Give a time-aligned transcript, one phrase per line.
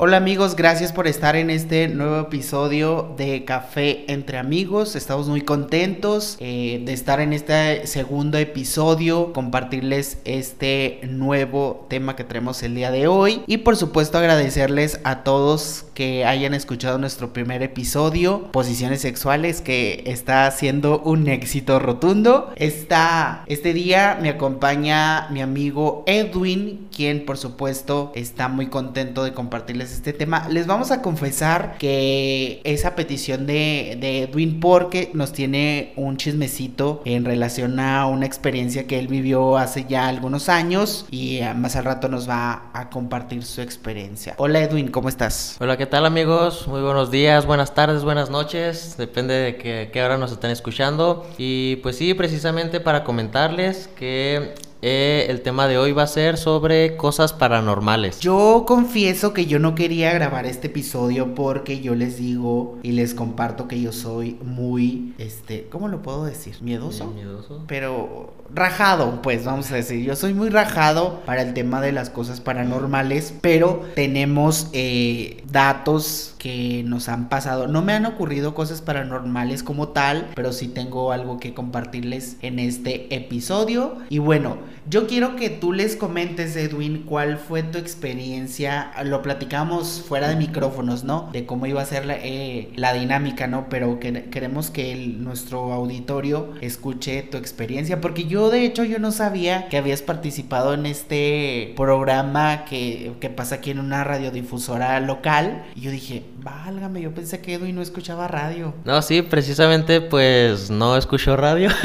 [0.00, 4.94] Hola amigos, gracias por estar en este nuevo episodio de Café entre amigos.
[4.94, 12.22] Estamos muy contentos eh, de estar en este segundo episodio, compartirles este nuevo tema que
[12.22, 17.32] tenemos el día de hoy y por supuesto agradecerles a todos que hayan escuchado nuestro
[17.32, 22.52] primer episodio, Posiciones Sexuales, que está siendo un éxito rotundo.
[22.54, 29.32] Esta, este día me acompaña mi amigo Edwin, quien por supuesto está muy contento de
[29.32, 30.48] compartirles este tema.
[30.48, 37.24] Les vamos a confesar que esa petición de, Edwin porque nos tiene un chismecito en
[37.24, 41.86] relación a una experiencia que él vivió hace ya algunos años y eh, más al
[41.86, 44.34] rato nos va a compartir su experiencia.
[44.38, 45.56] Hola Edwin, ¿cómo estás?
[45.58, 46.68] Hola, ¿qué tal amigos?
[46.68, 51.26] Muy buenos días, buenas tardes, buenas noches, depende de qué, qué hora nos estén escuchando.
[51.38, 56.36] Y pues sí, precisamente para comentarles que eh, el tema de hoy va a ser
[56.36, 58.20] sobre cosas paranormales.
[58.20, 63.14] Yo confieso que yo no quería grabar este episodio porque yo les digo y les
[63.14, 66.56] comparto que yo soy muy, este, ¿cómo lo puedo decir?
[66.60, 67.06] ¿Miedoso?
[67.06, 67.64] miedoso.
[67.66, 70.04] Pero rajado, pues vamos a decir.
[70.04, 76.34] Yo soy muy rajado para el tema de las cosas paranormales, pero tenemos eh, datos
[76.38, 77.66] que nos han pasado.
[77.66, 82.58] No me han ocurrido cosas paranormales como tal, pero sí tengo algo que compartirles en
[82.58, 83.96] este episodio.
[84.08, 84.56] Y bueno,
[84.88, 88.92] yo quiero que tú les comentes, Edwin, cuál fue tu experiencia.
[89.04, 91.28] Lo platicamos fuera de micrófonos, ¿no?
[91.32, 93.68] De cómo iba a ser la, eh, la dinámica, ¿no?
[93.68, 99.12] Pero que, queremos que nuestro auditorio escuche tu experiencia, porque yo de hecho yo no
[99.12, 105.64] sabía que habías participado en este programa que, que pasa aquí en una radiodifusora local.
[105.74, 108.74] Y yo dije, válgame, yo pensé que Edwin no escuchaba radio.
[108.84, 111.70] No, sí, precisamente pues no escucho radio.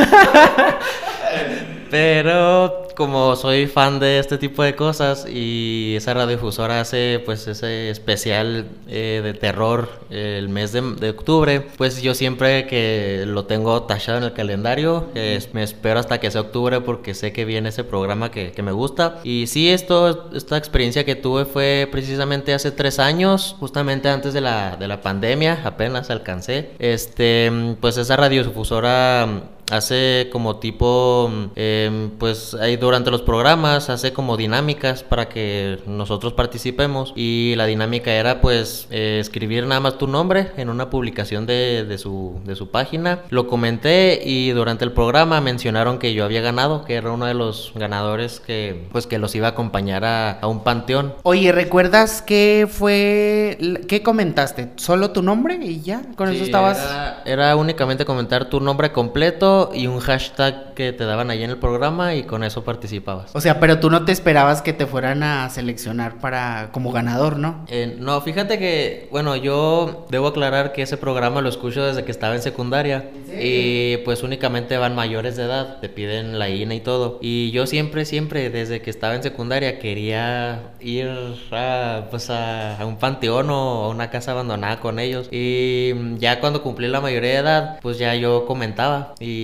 [1.92, 7.90] Pero como soy fan de este tipo de cosas y esa radiodifusora hace pues ese
[7.90, 13.84] especial eh, de terror el mes de, de, octubre, pues yo siempre que lo tengo
[13.84, 17.70] tachado en el calendario, eh, me espero hasta que sea octubre porque sé que viene
[17.70, 19.20] ese programa que, que me gusta.
[19.24, 24.42] Y sí, esto, esta experiencia que tuve fue precisamente hace tres años, justamente antes de
[24.42, 26.72] la, de la pandemia, apenas alcancé.
[26.80, 34.38] Este, pues esa radiodifusora hace como tipo, eh, pues ahí durante los programas hace como
[34.38, 40.08] dinámicas para que nosotros participemos y la dinámica era pues eh, escribir nada más tu
[40.08, 43.22] nombre en una publicación de, de, su, de su página.
[43.30, 47.34] Lo comenté y durante el programa mencionaron que yo había ganado, que era uno de
[47.34, 51.14] los ganadores que pues que los iba a acompañar a, a un panteón.
[51.24, 53.58] Oye, ¿recuerdas qué fue,
[53.88, 54.72] qué comentaste?
[54.76, 56.02] ¿Solo tu nombre y ya?
[56.16, 56.78] Con sí, eso estabas...
[56.80, 61.50] Era, era únicamente comentar tu nombre completo y un hashtag que te daban ahí en
[61.50, 63.32] el programa y con eso participabas.
[63.36, 67.38] O sea, pero tú no te esperabas que te fueran a seleccionar para como ganador,
[67.38, 67.66] ¿no?
[67.70, 72.12] Eh, no, fíjate que, bueno, yo debo aclarar que ese programa lo escucho desde que
[72.12, 73.10] estaba en secundaria
[73.40, 77.20] y pues únicamente van mayores de edad, te piden la INA y todo.
[77.22, 81.10] Y yo siempre, siempre, desde que estaba en secundaria quería ir
[81.52, 85.28] a, pues a, a un panteón o a una casa abandonada con ellos.
[85.32, 89.43] Y ya cuando cumplí la mayoría de edad, pues ya yo comentaba y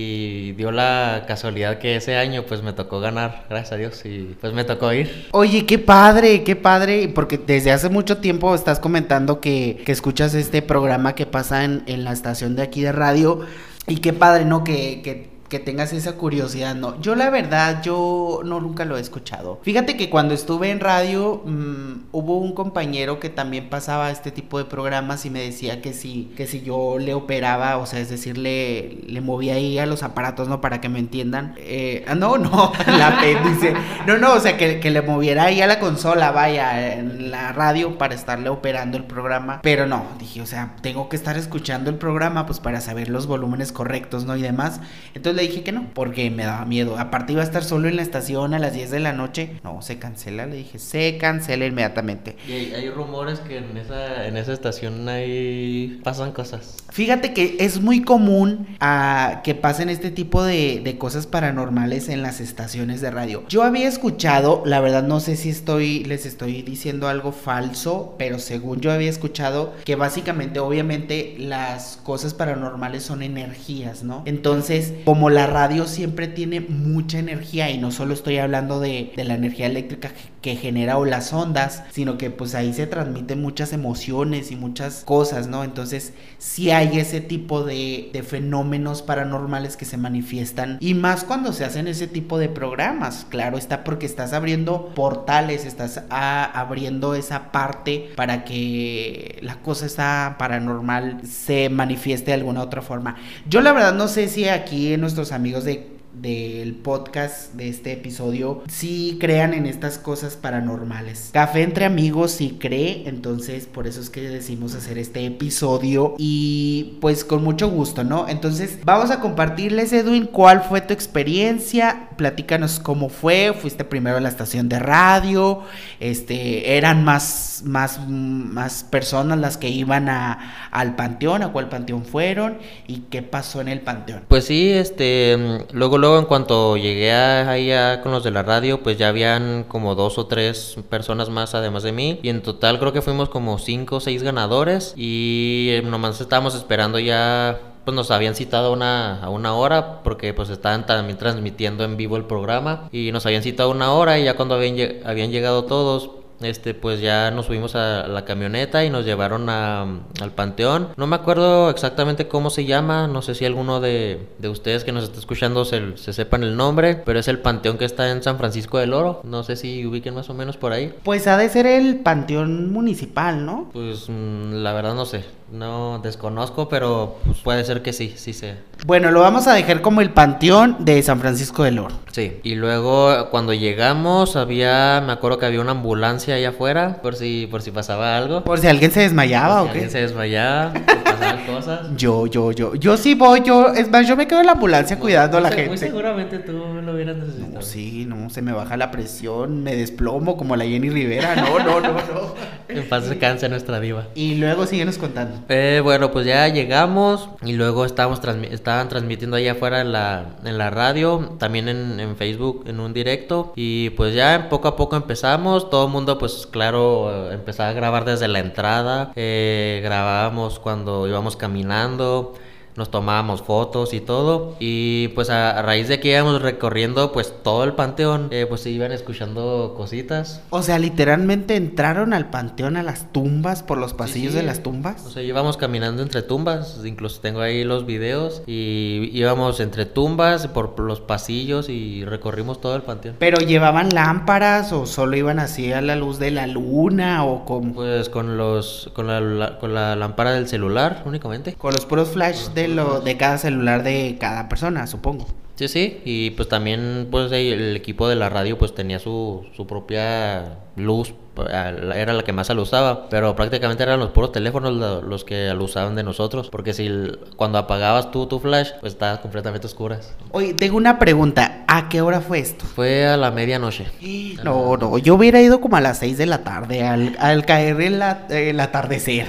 [0.56, 4.52] dio la casualidad que ese año pues me tocó ganar, gracias a Dios, y pues
[4.52, 5.28] me tocó ir.
[5.32, 10.34] Oye, qué padre, qué padre, porque desde hace mucho tiempo estás comentando que, que escuchas
[10.34, 13.40] este programa que pasa en, en la estación de aquí de radio.
[13.86, 14.62] Y qué padre, ¿no?
[14.62, 16.98] Que, que, tengas esa curiosidad, ¿no?
[17.00, 19.60] Yo la verdad, yo no nunca lo he escuchado.
[19.62, 24.58] Fíjate que cuando estuve en radio, mmm, hubo un compañero que también pasaba este tipo
[24.58, 28.08] de programas y me decía que si, que si yo le operaba, o sea, es
[28.08, 30.60] decir, le, le movía ahí a los aparatos, ¿no?
[30.60, 31.54] Para que me entiendan.
[31.58, 33.74] Eh, ah, no, no, la apéndice.
[34.06, 37.52] No, no, o sea, que, que le moviera ahí a la consola, vaya, en la
[37.52, 39.60] radio para estarle operando el programa.
[39.62, 43.26] Pero no, dije, o sea, tengo que estar escuchando el programa, pues para saber los
[43.26, 44.36] volúmenes correctos, ¿no?
[44.36, 44.80] Y demás.
[45.14, 46.98] Entonces le dije que no, porque me daba miedo.
[46.98, 49.58] Aparte iba a estar solo en la estación a las 10 de la noche.
[49.64, 52.36] No, se cancela, le dije, se cancela inmediatamente.
[52.46, 56.76] Y hay, hay rumores que en esa, en esa estación ahí pasan cosas.
[56.90, 62.20] Fíjate que es muy común uh, que pasen este tipo de, de, cosas paranormales en
[62.20, 63.44] las estaciones de radio.
[63.48, 68.38] Yo había escuchado, la verdad no sé si estoy, les estoy diciendo algo falso, pero
[68.38, 74.22] según yo había escuchado que básicamente, obviamente, las cosas paranormales son energías, ¿no?
[74.26, 79.34] Entonces, como la radio siempre tiene mucha energía y no solo estoy hablando de, la
[79.34, 84.50] energía eléctrica que genera o las ondas, sino que pues ahí se transmiten muchas emociones
[84.50, 85.64] y muchas cosas, ¿no?
[85.64, 91.64] Entonces sí hay ese tipo de, fenómenos paranormales que se manifiestan y más cuando se
[91.64, 98.10] hacen ese tipo de programas, claro está porque estás abriendo portales, estás abriendo esa parte
[98.14, 103.16] para que la cosa está paranormal se manifieste de alguna otra forma.
[103.48, 108.62] Yo la verdad no sé si aquí nuestros amigos de del podcast de este episodio
[108.68, 111.30] si crean en estas cosas paranormales.
[111.32, 116.98] Café entre amigos sí cree, entonces por eso es que decimos hacer este episodio y
[117.00, 118.28] pues con mucho gusto, ¿no?
[118.28, 124.20] Entonces vamos a compartirles Edwin cuál fue tu experiencia, platícanos cómo fue, fuiste primero a
[124.20, 125.62] la estación de radio,
[126.00, 132.04] este eran más más más personas las que iban a al panteón, a cuál panteón
[132.04, 134.24] fueron y qué pasó en el panteón.
[134.28, 137.70] Pues sí, este luego luego en cuanto llegué ahí
[138.02, 141.82] con los de la radio, pues ya habían como dos o tres personas más además
[141.82, 142.20] de mí.
[142.22, 144.92] Y en total creo que fuimos como cinco o seis ganadores.
[144.94, 150.02] Y eh, nomás estábamos esperando ya pues nos habían citado a una, a una hora
[150.02, 154.18] porque pues estaban también transmitiendo en vivo el programa y nos habían citado una hora
[154.18, 156.10] y ya cuando habían, habían llegado todos
[156.40, 159.82] este pues ya nos subimos a la camioneta y nos llevaron a,
[160.20, 160.88] al panteón.
[160.96, 164.92] No me acuerdo exactamente cómo se llama, no sé si alguno de, de ustedes que
[164.92, 168.22] nos está escuchando se, se, sepan el nombre, pero es el panteón que está en
[168.22, 169.20] San Francisco del Oro.
[169.24, 170.94] No sé si ubiquen más o menos por ahí.
[171.02, 173.68] Pues ha de ser el panteón municipal, ¿no?
[173.72, 175.24] Pues mm, la verdad no sé.
[175.52, 178.54] No desconozco, pero pues, puede ser que sí, sí sé.
[178.86, 181.94] Bueno, lo vamos a dejar como el panteón de San Francisco del Oro.
[182.12, 187.16] Sí, y luego cuando llegamos había, me acuerdo que había una ambulancia allá afuera por
[187.16, 188.44] si por si pasaba algo.
[188.44, 189.70] Por si alguien se desmayaba o qué.
[189.72, 190.72] Alguien se desmayaba,
[191.04, 191.86] pasaban cosas.
[191.96, 194.98] Yo, yo, yo, yo sí voy, yo, es más, yo me quedo en la ambulancia
[194.98, 195.68] cuidando a la gente.
[195.68, 197.62] Muy seguramente tú lo hubieras necesitado.
[197.62, 201.80] sí, no, se me baja la presión, me desplomo como la Jenny Rivera, no, no,
[201.80, 202.34] no, no.
[202.68, 204.06] en paz descanse nuestra diva.
[204.14, 205.39] Y luego síguenos contando.
[205.48, 208.20] Eh, bueno, pues ya llegamos y luego estábamos
[208.50, 212.92] estaban transmitiendo allá afuera en la, en la radio, también en, en, Facebook, en un
[212.92, 213.52] directo.
[213.56, 215.70] Y pues ya poco a poco empezamos.
[215.70, 219.12] Todo el mundo, pues claro, empezaba a grabar desde la entrada.
[219.16, 222.34] Eh, grabábamos cuando íbamos caminando
[222.80, 224.56] nos tomábamos fotos y todo.
[224.58, 228.70] Y pues a, raíz de que íbamos recorriendo pues todo el panteón, eh, pues se
[228.70, 230.40] iban escuchando cositas.
[230.48, 235.04] O sea, literalmente entraron al panteón a las tumbas por los pasillos de las tumbas.
[235.04, 240.46] O sea, íbamos caminando entre tumbas, incluso tengo ahí los videos y íbamos entre tumbas
[240.46, 243.16] por los pasillos y recorrimos todo el panteón.
[243.18, 247.74] Pero llevaban lámparas o solo iban así a la luz de la luna o con
[247.74, 251.54] pues con los con la, con la lámpara del celular únicamente.
[251.56, 255.26] Con los puros flash de lo de cada celular de cada persona, supongo.
[255.56, 259.66] Sí, sí, y pues también pues el equipo de la radio pues tenía su, su
[259.66, 265.24] propia luz era la que más lo usaba, pero prácticamente eran los puros teléfonos los
[265.24, 266.90] que lo usaban de nosotros, porque si
[267.36, 270.14] cuando apagabas tú tu flash, pues estabas completamente oscuras.
[270.32, 272.64] Oye, tengo una pregunta, ¿a qué hora fue esto?
[272.64, 273.86] Fue a la medianoche.
[274.44, 278.02] No, no, yo hubiera ido como a las 6 de la tarde, al, caer el,
[278.30, 279.26] el atardecer.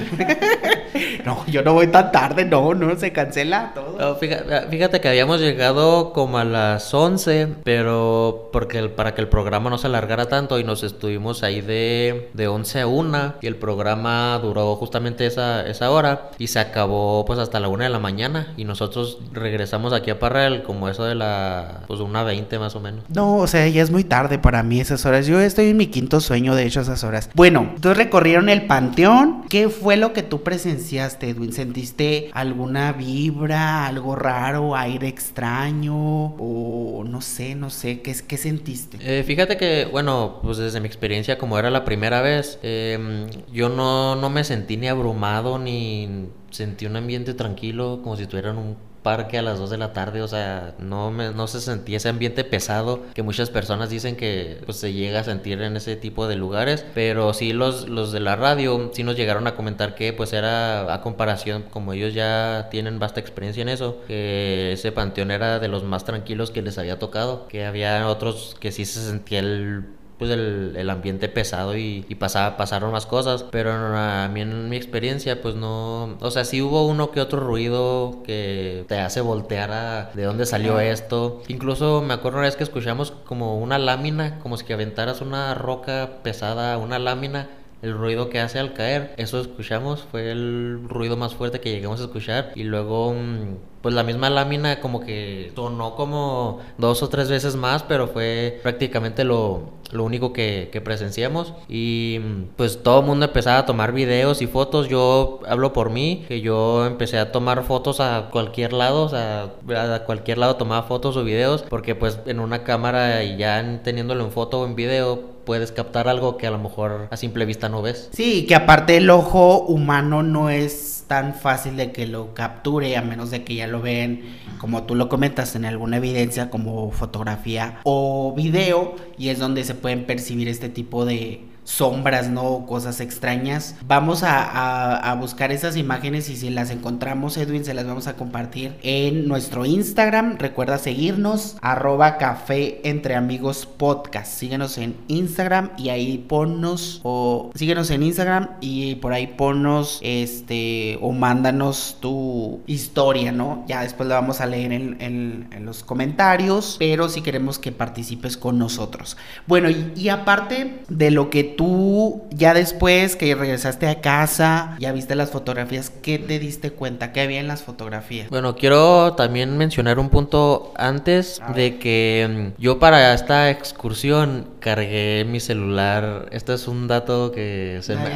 [1.25, 4.15] no, yo no voy tan tarde, no, no, se cancela todo.
[4.15, 9.69] fíjate, fíjate, que habíamos llegado como a las 11, pero porque para que el programa
[9.69, 11.90] no se alargara tanto y nos estuvimos ahí de
[12.33, 17.25] de, 11 a 1 y el programa duró justamente esa, esa hora y se acabó
[17.25, 21.05] pues hasta la 1 de la mañana y nosotros regresamos aquí a Parral como eso
[21.05, 23.03] de la pues una 20 más o menos.
[23.09, 25.27] No, o sea, ya es muy tarde para mí esas horas.
[25.27, 27.29] Yo estoy en mi quinto sueño de hecho esas horas.
[27.33, 29.43] Bueno, entonces recorrieron el panteón.
[29.49, 31.53] ¿Qué fue lo que tú presenciaste, Edwin?
[31.53, 35.95] ¿Sentiste alguna vibra, algo raro, aire extraño
[36.37, 38.97] o no sé, no sé, qué, qué sentiste?
[39.01, 43.69] Eh, fíjate que, bueno, pues desde mi experiencia como era la primera vez, em, yo
[43.69, 48.57] no, no me sentí ni abrumado ni sentí un ambiente tranquilo, como si estuviera en
[48.57, 51.97] un parque a las 2 de la tarde, o sea, no, me, no se sentía
[51.97, 55.95] ese ambiente pesado que muchas personas dicen que pues, se llega a sentir en ese
[55.95, 59.95] tipo de lugares, pero sí los, los de la radio sí nos llegaron a comentar
[59.95, 64.91] que pues era a comparación, como ellos ya tienen vasta experiencia en eso, que ese
[64.91, 68.85] panteón era de los más tranquilos que les había tocado, que había otros que sí
[68.85, 69.85] se sentía el
[70.21, 74.69] pues el, el ambiente pesado y, y pasaba, pasaron más cosas, pero a mí en
[74.69, 79.21] mi experiencia pues no, o sea, sí hubo uno que otro ruido que te hace
[79.21, 81.41] voltear a de dónde salió esto.
[81.47, 85.55] Incluso me acuerdo una vez que escuchamos como una lámina, como si que aventaras una
[85.55, 87.49] roca pesada, una lámina
[87.81, 89.13] el ruido que hace al caer.
[89.17, 92.51] Eso escuchamos, fue el ruido más fuerte que llegamos a escuchar.
[92.55, 97.55] Y luego, mm, pues la misma lámina como que sonó como dos o tres veces
[97.55, 101.53] más, pero fue prácticamente lo, lo único que, que, presenciamos.
[101.67, 104.87] Y mm, pues todo el mundo empezaba a tomar videos y fotos.
[104.87, 109.53] Yo hablo por mí, que yo empecé a tomar fotos a cualquier lado, o sea,
[109.75, 114.23] a cualquier lado tomaba fotos o videos, porque pues en una cámara y ya teniéndolo
[114.23, 117.67] en foto o en video puedes captar algo que a lo mejor a simple vista
[117.67, 118.07] no ves.
[118.13, 123.01] Sí, que aparte el ojo humano no es tan fácil de que lo capture a
[123.01, 127.81] menos de que ya lo ven, como tú lo comentas, en alguna evidencia como fotografía
[127.83, 132.65] o video y es donde se pueden percibir este tipo de, sombras, ¿no?
[132.65, 133.75] Cosas extrañas.
[133.87, 138.73] Vamos a, buscar esas imágenes y si las encontramos, Edwin, se las vamos a compartir
[138.81, 140.37] en nuestro Instagram.
[140.37, 144.31] Recuerda seguirnos, arroba café entre amigos podcast.
[144.31, 150.97] Síguenos en Instagram y ahí ponnos, o síguenos en Instagram y por ahí ponnos, este,
[151.01, 153.63] o mándanos tu historia, ¿no?
[153.67, 158.35] Ya después la vamos a leer en, en, los comentarios, pero si queremos que participes
[158.35, 159.15] con nosotros.
[159.45, 165.15] Bueno, y aparte de lo que tú ya después que regresaste a casa, ya viste
[165.15, 167.11] las fotografías, ¿qué te diste cuenta?
[167.11, 168.29] ¿Qué había en las fotografías?
[168.29, 175.25] Bueno, quiero también mencionar un punto antes de que mm, yo para esta excursión cargué
[175.27, 176.27] mi celular.
[176.31, 178.11] Este es un dato que se me...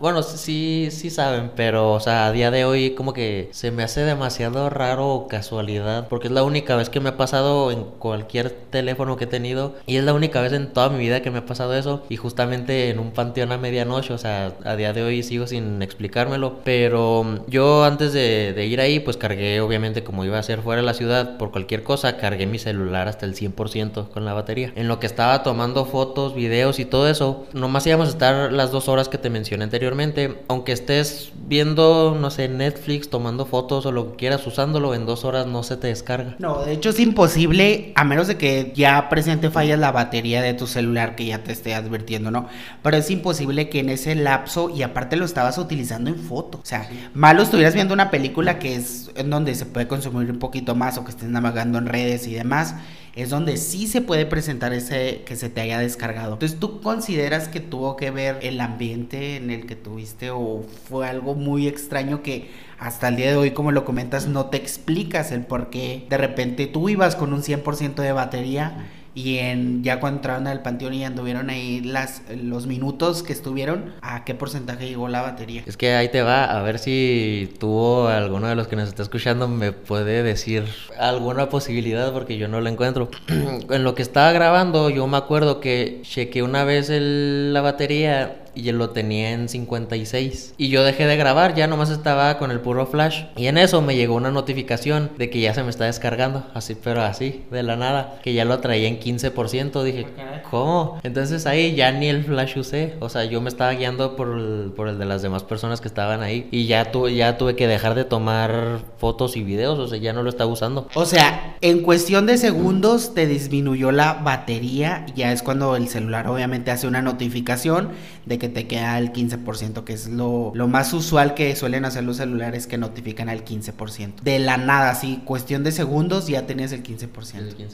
[0.00, 3.82] bueno, sí, sí saben, pero o sea, a día de hoy como que se me
[3.82, 8.50] hace demasiado raro casualidad, porque es la única vez que me ha pasado en cualquier
[8.50, 11.38] teléfono que he tenido y es la única vez en toda mi vida que me
[11.38, 15.02] ha pasado eso y justamente en un panteón a medianoche, o sea, a día de
[15.02, 20.24] hoy sigo sin explicármelo, pero mm, yo antes de, ir ahí, pues cargué, obviamente, como
[20.24, 23.34] iba a ser fuera de la ciudad, por cualquier cosa, cargué mi celular hasta el
[23.34, 24.72] 100% con la batería.
[24.76, 28.70] En lo que estaba tomando fotos, videos y todo eso, nomás íbamos a estar las
[28.70, 33.92] dos horas que te mencioné anteriormente, aunque estés viendo, no sé, Netflix, tomando fotos o
[33.92, 36.36] lo que quieras, usándolo, en dos horas no se te descarga.
[36.38, 40.54] No, de hecho es imposible, a menos de que ya presente fallas la batería de
[40.54, 42.48] tu celular que ya te esté advirtiendo, ¿no?
[42.82, 46.66] Pero es imposible que en ese lapso, y aparte lo estabas utilizando en foto, o
[46.66, 50.74] sea, malo estuvieras viendo una película que es en donde se puede consumir un poquito
[50.74, 52.74] más o que estés navegando en redes y demás,
[53.14, 56.34] es donde sí se puede presentar ese que se te haya descargado.
[56.34, 61.06] Entonces, ¿tú consideras que tuvo que ver el ambiente en el que tuviste o fue
[61.06, 65.30] algo muy extraño que hasta el día de hoy, como lo comentas, no te explicas
[65.30, 68.88] el por qué de repente tú ibas con un 100% de batería?
[69.14, 73.92] Y en ya cuando entraron al panteón y anduvieron ahí las los minutos que estuvieron,
[74.00, 75.62] ¿a qué porcentaje llegó la batería?
[75.66, 79.02] Es que ahí te va, a ver si tú alguno de los que nos está
[79.02, 80.64] escuchando me puede decir
[80.98, 83.10] alguna posibilidad porque yo no la encuentro.
[83.28, 88.70] en lo que estaba grabando, yo me acuerdo que chequeé una vez la batería y
[88.72, 90.54] lo tenía en 56.
[90.56, 93.24] Y yo dejé de grabar, ya nomás estaba con el puro flash.
[93.36, 96.76] Y en eso me llegó una notificación de que ya se me está descargando, así,
[96.82, 99.82] pero así, de la nada, que ya lo traía en 15%.
[99.82, 100.06] Dije,
[100.50, 101.00] ¿cómo?
[101.02, 104.72] Entonces ahí ya ni el flash usé, o sea, yo me estaba guiando por el,
[104.74, 106.48] por el de las demás personas que estaban ahí.
[106.50, 110.22] Y ya, ya tuve que dejar de tomar fotos y videos, o sea, ya no
[110.22, 110.88] lo estaba usando.
[110.94, 116.28] O sea, en cuestión de segundos te disminuyó la batería, ya es cuando el celular
[116.28, 117.90] obviamente hace una notificación
[118.26, 122.04] de que te queda el 15%, que es lo, lo más usual que suelen hacer
[122.04, 124.20] los celulares que notifican al 15%.
[124.22, 127.38] De la nada, así, cuestión de segundos ya tenías el 15%.
[127.38, 127.70] El 15%.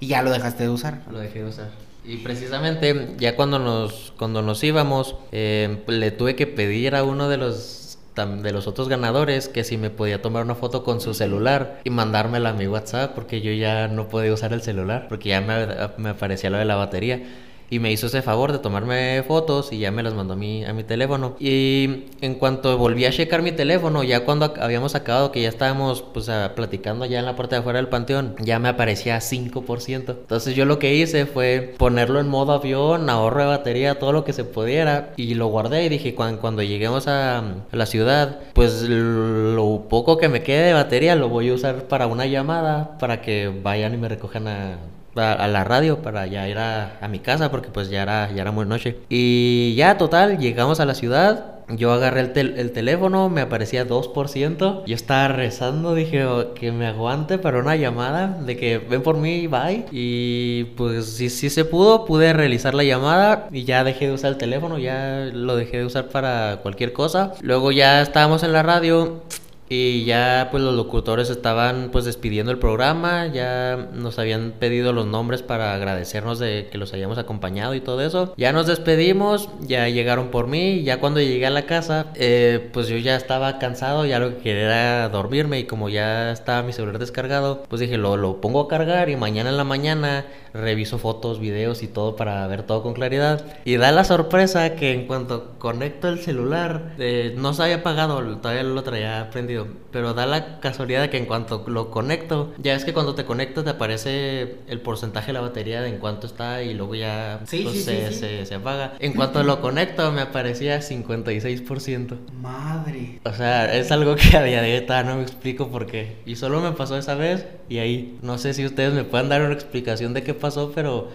[0.00, 1.02] Y ya lo dejaste de usar.
[1.10, 1.70] Lo dejé de usar.
[2.04, 7.28] Y precisamente ya cuando nos, cuando nos íbamos, eh, le tuve que pedir a uno
[7.28, 7.84] de los
[8.26, 11.90] de los otros ganadores que si me podía tomar una foto con su celular y
[11.90, 15.54] mandármela a mi WhatsApp porque yo ya no podía usar el celular porque ya me,
[15.98, 17.22] me aparecía lo de la batería
[17.70, 20.64] y me hizo ese favor de tomarme fotos y ya me las mandó a mi,
[20.64, 21.36] a mi teléfono.
[21.38, 26.02] Y en cuanto volví a checar mi teléfono, ya cuando habíamos acabado, que ya estábamos
[26.02, 30.10] pues platicando ya en la puerta de afuera del panteón, ya me aparecía 5%.
[30.10, 34.24] Entonces yo lo que hice fue ponerlo en modo avión, ahorro de batería, todo lo
[34.24, 38.40] que se pudiera y lo guardé y dije cuando, cuando lleguemos a, a la ciudad,
[38.54, 42.98] pues lo poco que me quede de batería lo voy a usar para una llamada
[42.98, 44.78] para que vayan y me recojan a
[45.20, 48.52] a, la radio para ya ir a, mi casa porque pues ya era, ya era
[48.52, 48.98] muy noche.
[49.08, 51.54] Y ya total, llegamos a la ciudad.
[51.70, 54.84] Yo agarré el, el teléfono, me aparecía 2%.
[54.86, 59.18] Yo estaba rezando, dije oh, que me aguante para una llamada de que ven por
[59.18, 59.84] mí, bye.
[59.92, 64.32] Y pues si sí se pudo, pude realizar la llamada y ya dejé de usar
[64.32, 67.34] el teléfono, ya lo dejé de usar para cualquier cosa.
[67.42, 69.22] Luego ya estábamos en la radio
[69.68, 75.06] Y ya pues los locutores estaban pues despidiendo el programa, ya nos habían pedido los
[75.06, 78.34] nombres para agradecernos de que los hayamos acompañado y todo eso.
[78.36, 82.88] Ya nos despedimos, ya llegaron por mí, ya cuando llegué a la casa eh, pues
[82.88, 86.72] yo ya estaba cansado, ya lo que quería era dormirme y como ya estaba mi
[86.72, 90.98] celular descargado, pues dije lo, lo pongo a cargar y mañana en la mañana reviso
[90.98, 93.44] fotos, videos y todo para ver todo con claridad.
[93.64, 98.20] Y da la sorpresa que en cuanto conecto el celular, eh, no se había apagado,
[98.38, 99.57] todavía lo traía prendido,
[99.90, 103.24] pero da la casualidad de que en cuanto lo conecto, ya es que cuando te
[103.24, 107.40] conectas te aparece el porcentaje de la batería de en cuánto está y luego ya
[107.48, 108.94] pues, se, se, apaga.
[109.00, 112.16] En cuanto lo conecto me aparecía 56%.
[112.40, 113.20] Madre.
[113.24, 116.16] O sea, es algo que a día de hoy no me explico por qué.
[116.26, 119.42] Y solo me pasó esa vez y ahí no sé si ustedes me pueden dar
[119.42, 121.10] una explicación de qué pasó, pero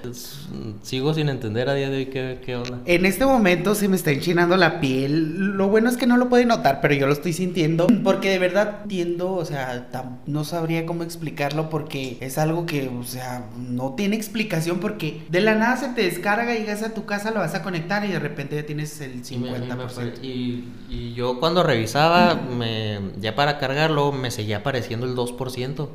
[0.84, 2.80] sigo sin entender a día de hoy qué, qué, onda.
[2.86, 5.56] En este momento se me está enchinando la piel.
[5.58, 7.88] Lo bueno es que no lo puede notar, pero yo lo estoy sintiendo.
[8.04, 9.88] Porque de verdad entiendo, o sea,
[10.28, 15.42] no sabría cómo explicarlo porque es algo que, o sea, no tiene explicación porque de
[15.42, 18.20] la nada se te descarga, llegas a tu casa, lo vas a conectar y de
[18.20, 20.22] repente ya tienes el 50%.
[20.22, 25.90] Y, y yo cuando revisaba, me, ya para cargarlo, me seguía apareciendo el 2%.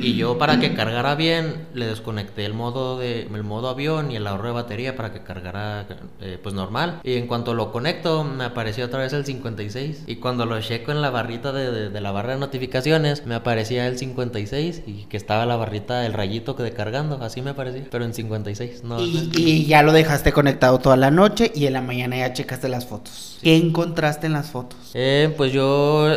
[0.00, 4.16] Y yo para que cargara bien le desconecté el modo de el modo avión y
[4.16, 5.86] el ahorro de batería para que cargara
[6.20, 7.00] eh, pues normal.
[7.02, 10.92] Y en cuanto lo conecto me apareció otra vez el 56 y cuando lo checo
[10.92, 15.16] en la barrita de, de, la barra de notificaciones me aparecía el 56 y que
[15.16, 18.84] estaba la barrita el rayito que de cargando, así me aparecía, pero en 56.
[18.84, 22.68] No, y, ya lo dejaste conectado toda la noche y en la mañana ya checaste
[22.68, 23.38] las fotos.
[23.42, 24.78] ¿Qué encontraste en las fotos?
[24.94, 26.08] Eh, pues yo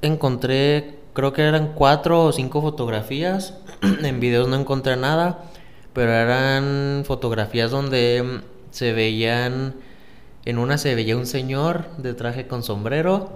[0.00, 3.54] encontré creo que eran cuatro o cinco fotografías.
[3.82, 5.44] en videos no encontré nada,
[5.92, 9.74] pero eran fotografías donde mm, se veían,
[10.44, 13.30] en una se veía un señor de traje con sombrero,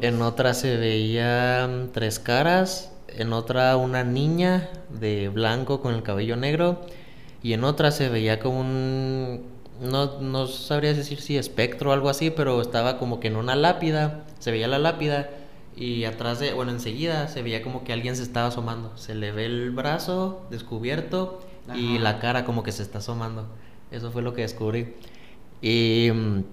[0.00, 6.36] en otra se veían tres caras, en otra una niña de blanco con el cabello
[6.36, 6.80] negro
[7.42, 12.08] y en otra se veía como un no, no sabría decir si espectro o algo
[12.08, 15.30] así, pero estaba como que en una lápida, se veía la lápida
[15.76, 18.96] y atrás de, bueno, enseguida se veía como que alguien se estaba asomando.
[18.96, 21.40] Se le ve el brazo descubierto
[21.74, 23.46] y la cara como que se está asomando.
[23.90, 24.94] Eso fue lo que descubrí.
[25.60, 26.44] Y mm,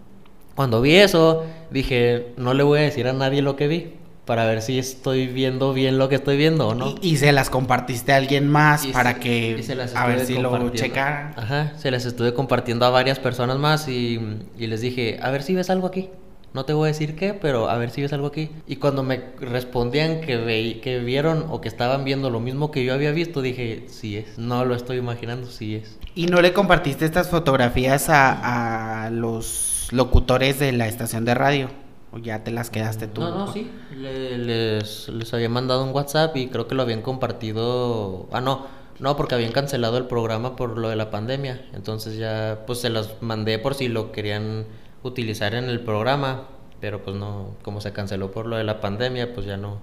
[0.55, 3.93] cuando vi eso, dije, no le voy a decir a nadie lo que vi
[4.25, 6.95] para ver si estoy viendo bien lo que estoy viendo o no.
[7.01, 9.61] Y, se las compartiste a alguien más para que
[9.95, 11.33] a ver si lo checara.
[11.35, 14.19] Ajá, se las estuve compartiendo a varias personas más y,
[14.57, 16.09] y les dije, a ver si ves algo aquí.
[16.53, 18.49] No te voy a decir qué, pero a ver si ves algo aquí.
[18.67, 22.83] Y cuando me respondían que, ve, que vieron o que estaban viendo lo mismo que
[22.83, 24.37] yo había visto, dije, sí es.
[24.37, 25.97] No lo estoy imaginando, sí es.
[26.13, 31.69] ¿Y no le compartiste estas fotografías a, los locutores de la estación de radio?
[32.11, 33.21] ¿O ya te las quedaste tú?
[33.21, 33.71] No, no, sí.
[33.95, 38.27] les, les había mandado un WhatsApp y creo que lo habían compartido.
[38.33, 38.67] Ah, no.
[38.99, 41.65] No, porque habían cancelado el programa por lo de la pandemia.
[41.73, 44.65] Entonces ya, pues se los mandé por si lo querían
[45.03, 46.47] utilizar en el programa,
[46.79, 49.79] pero pues no, como se canceló por lo de la pandemia, pues ya no,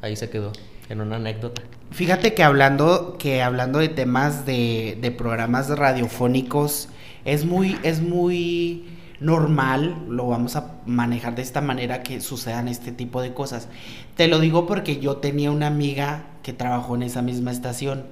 [0.00, 0.52] ahí se quedó
[0.88, 1.62] en una anécdota.
[1.90, 6.88] Fíjate que hablando, que hablando de temas de, de programas radiofónicos,
[7.24, 8.84] es muy, es muy
[9.20, 13.68] normal, lo vamos a manejar de esta manera que sucedan este tipo de cosas.
[14.16, 18.06] Te lo digo porque yo tenía una amiga que trabajó en esa misma estación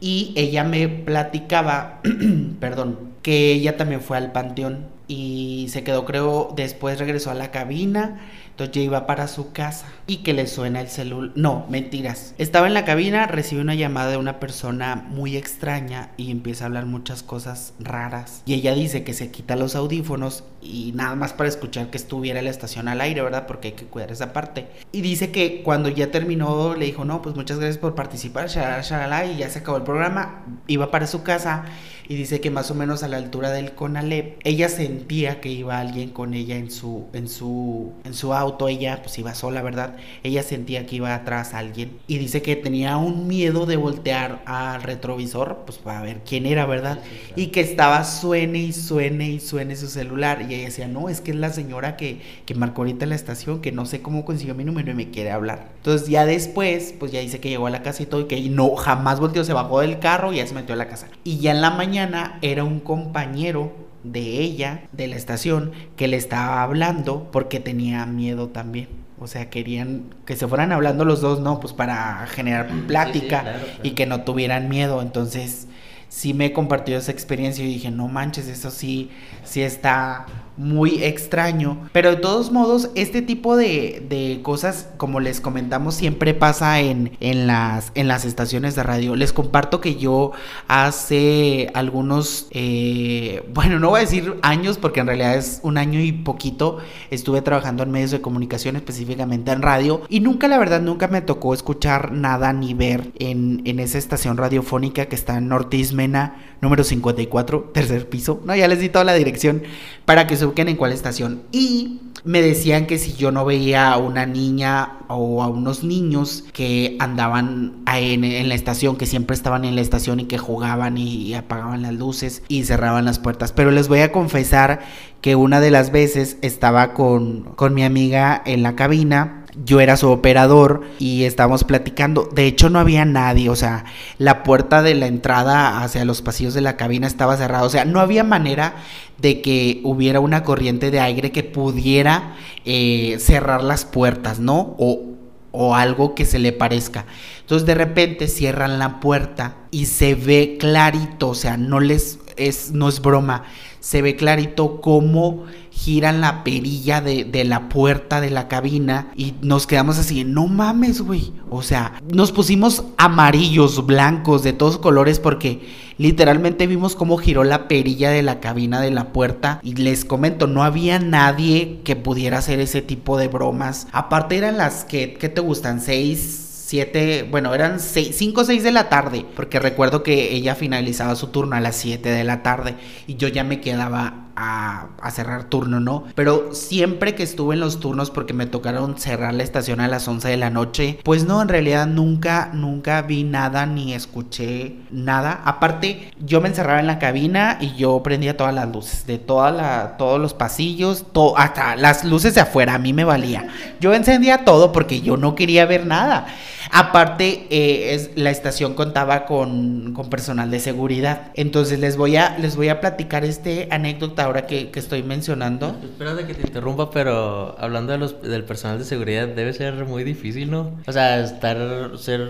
[0.00, 2.00] y ella me platicaba,
[2.60, 7.50] perdón, que ella también fue al panteón y se quedó, creo, después regresó a la
[7.50, 8.20] cabina,
[8.50, 11.32] entonces ya iba para su casa y que le suena el celular.
[11.34, 12.32] No, mentiras.
[12.38, 16.66] Estaba en la cabina, recibe una llamada de una persona muy extraña y empieza a
[16.68, 18.42] hablar muchas cosas raras.
[18.46, 22.42] Y ella dice que se quita los audífonos y nada más para escuchar que estuviera
[22.42, 23.46] la estación al aire, ¿verdad?
[23.46, 24.66] Porque hay que cuidar esa parte.
[24.92, 29.26] Y dice que cuando ya terminó, le dijo, no, pues muchas gracias por participar, shalala,
[29.26, 30.44] y ya se acabó el programa.
[30.66, 31.64] Iba para su casa
[32.10, 35.78] y dice que más o menos a la altura del Conalep, ella sentía que iba
[35.78, 39.94] alguien con ella en su, en su, en su auto, ella pues iba sola, ¿verdad?
[40.24, 44.82] Ella sentía que iba atrás alguien y dice que tenía un miedo de voltear al
[44.82, 46.98] retrovisor, pues para ver quién era, ¿verdad?
[47.36, 51.20] Y que estaba suene y suene y suene su celular y ella decía, no, es
[51.20, 54.54] que es la señora que, que marcó ahorita la estación, que no sé cómo consiguió
[54.54, 55.68] mi número y me quiere hablar.
[55.76, 58.40] Entonces ya después, pues ya dice que llegó a la casa y todo y que
[58.50, 61.08] no, jamás volteó, se bajó del carro y ya se metió a la casa.
[61.24, 66.16] Y ya en la mañana era un compañero de ella, de la estación, que le
[66.16, 68.88] estaba hablando porque tenía miedo también.
[69.18, 71.60] O sea, querían que se fueran hablando los dos, ¿no?
[71.60, 75.02] Pues para generar plática y que no tuvieran miedo.
[75.02, 75.68] Entonces,
[76.10, 79.10] sí me compartió esa experiencia y dije, no manches, eso sí,
[79.44, 80.26] sí está
[80.60, 81.88] muy extraño.
[81.92, 87.16] Pero de todos modos, este tipo de, de cosas, como les comentamos, siempre pasa en,
[87.20, 89.16] en, las, en las estaciones de radio.
[89.16, 90.32] Les comparto que yo
[90.68, 95.98] hace algunos, eh, bueno, no voy a decir años, porque en realidad es un año
[95.98, 96.78] y poquito,
[97.10, 101.22] estuve trabajando en medios de comunicación, específicamente en radio, y nunca, la verdad, nunca me
[101.22, 106.49] tocó escuchar nada ni ver en, en esa estación radiofónica que está en Norte Ismena,
[106.60, 108.40] número 54, tercer piso.
[108.44, 109.62] No, ya les di toda la dirección
[110.04, 111.42] para que se busquen en cuál estación.
[111.52, 116.44] Y me decían que si yo no veía a una niña o a unos niños
[116.52, 121.22] que andaban en, la estación, que siempre estaban en la estación y que jugaban y,
[121.22, 123.52] y apagaban las luces y cerraban las puertas.
[123.52, 124.80] Pero les voy a confesar
[125.20, 129.96] que una de las veces estaba con, con mi amiga en la cabina yo era
[129.96, 132.28] su operador y estábamos platicando.
[132.32, 133.84] De hecho, no había nadie, o sea,
[134.18, 137.84] la puerta de la entrada hacia los pasillos de la cabina estaba cerrada, o sea,
[137.84, 138.74] no había manera
[139.18, 144.74] de que hubiera una corriente de aire que pudiera eh, cerrar las puertas, ¿no?
[144.78, 145.10] O,
[145.52, 147.06] o algo que se le parezca.
[147.40, 152.70] Entonces de repente cierran la puerta y se ve clarito, o sea, no les es
[152.70, 153.44] no es broma,
[153.80, 155.44] se ve clarito cómo
[155.80, 160.46] giran la perilla de, de, la puerta de la cabina y nos quedamos así, no
[160.46, 161.32] mames, güey.
[161.48, 165.62] O sea, nos pusimos amarillos, blancos, de todos colores porque
[165.96, 170.46] literalmente vimos cómo giró la perilla de la cabina de la puerta y les comento,
[170.46, 173.86] no había nadie que pudiera hacer ese tipo de bromas.
[173.92, 175.80] Aparte eran las que, ¿qué te gustan?
[175.80, 181.16] Seis 7, bueno, eran 5 o 6 de la tarde, porque recuerdo que ella finalizaba
[181.16, 182.76] su turno a las 7 de la tarde
[183.08, 186.04] y yo ya me quedaba a, a, cerrar turno, ¿no?
[186.14, 190.06] Pero siempre que estuve en los turnos, porque me tocaron cerrar la estación a las
[190.06, 195.42] 11 de la noche, pues no, en realidad nunca, nunca vi nada ni escuché nada.
[195.44, 199.50] Aparte, yo me encerraba en la cabina y yo prendía todas las luces, de toda
[199.50, 203.48] la, todos los pasillos, to, hasta las luces de afuera, a mí me valía.
[203.80, 206.28] Yo encendía todo porque yo no quería ver nada.
[206.72, 211.32] Aparte, eh, es, la estación contaba con, con, personal de seguridad.
[211.34, 215.76] Entonces les voy a, les voy a platicar este anécdota ahora que, que estoy mencionando.
[215.82, 220.04] Espérate que te interrumpa, pero hablando de los, del personal de seguridad, debe ser muy
[220.04, 220.72] difícil, ¿no?
[220.86, 221.58] O sea, estar,
[221.96, 222.28] ser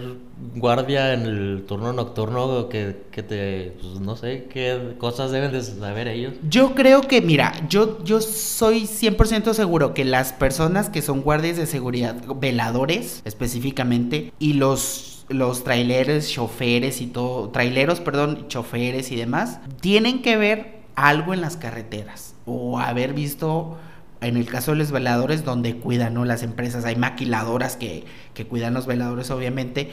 [0.54, 5.62] guardia en el turno nocturno, que, que te, pues, no sé, qué cosas deben de
[5.62, 6.34] saber ellos.
[6.48, 11.56] Yo creo que, mira, yo, yo soy 100% seguro que las personas que son guardias
[11.56, 19.60] de seguridad, veladores específicamente, y los los choferes y todo, traileros, perdón, choferes y demás,
[19.80, 23.78] tienen que ver algo en las carreteras o haber visto
[24.20, 26.24] en el caso de los veladores donde cuidan ¿no?
[26.24, 28.04] las empresas, hay maquiladoras que,
[28.34, 29.90] que, cuidan los veladores obviamente,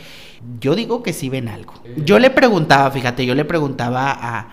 [0.60, 1.74] yo digo que sí ven algo.
[1.98, 4.48] Yo le preguntaba, fíjate, yo le preguntaba a, a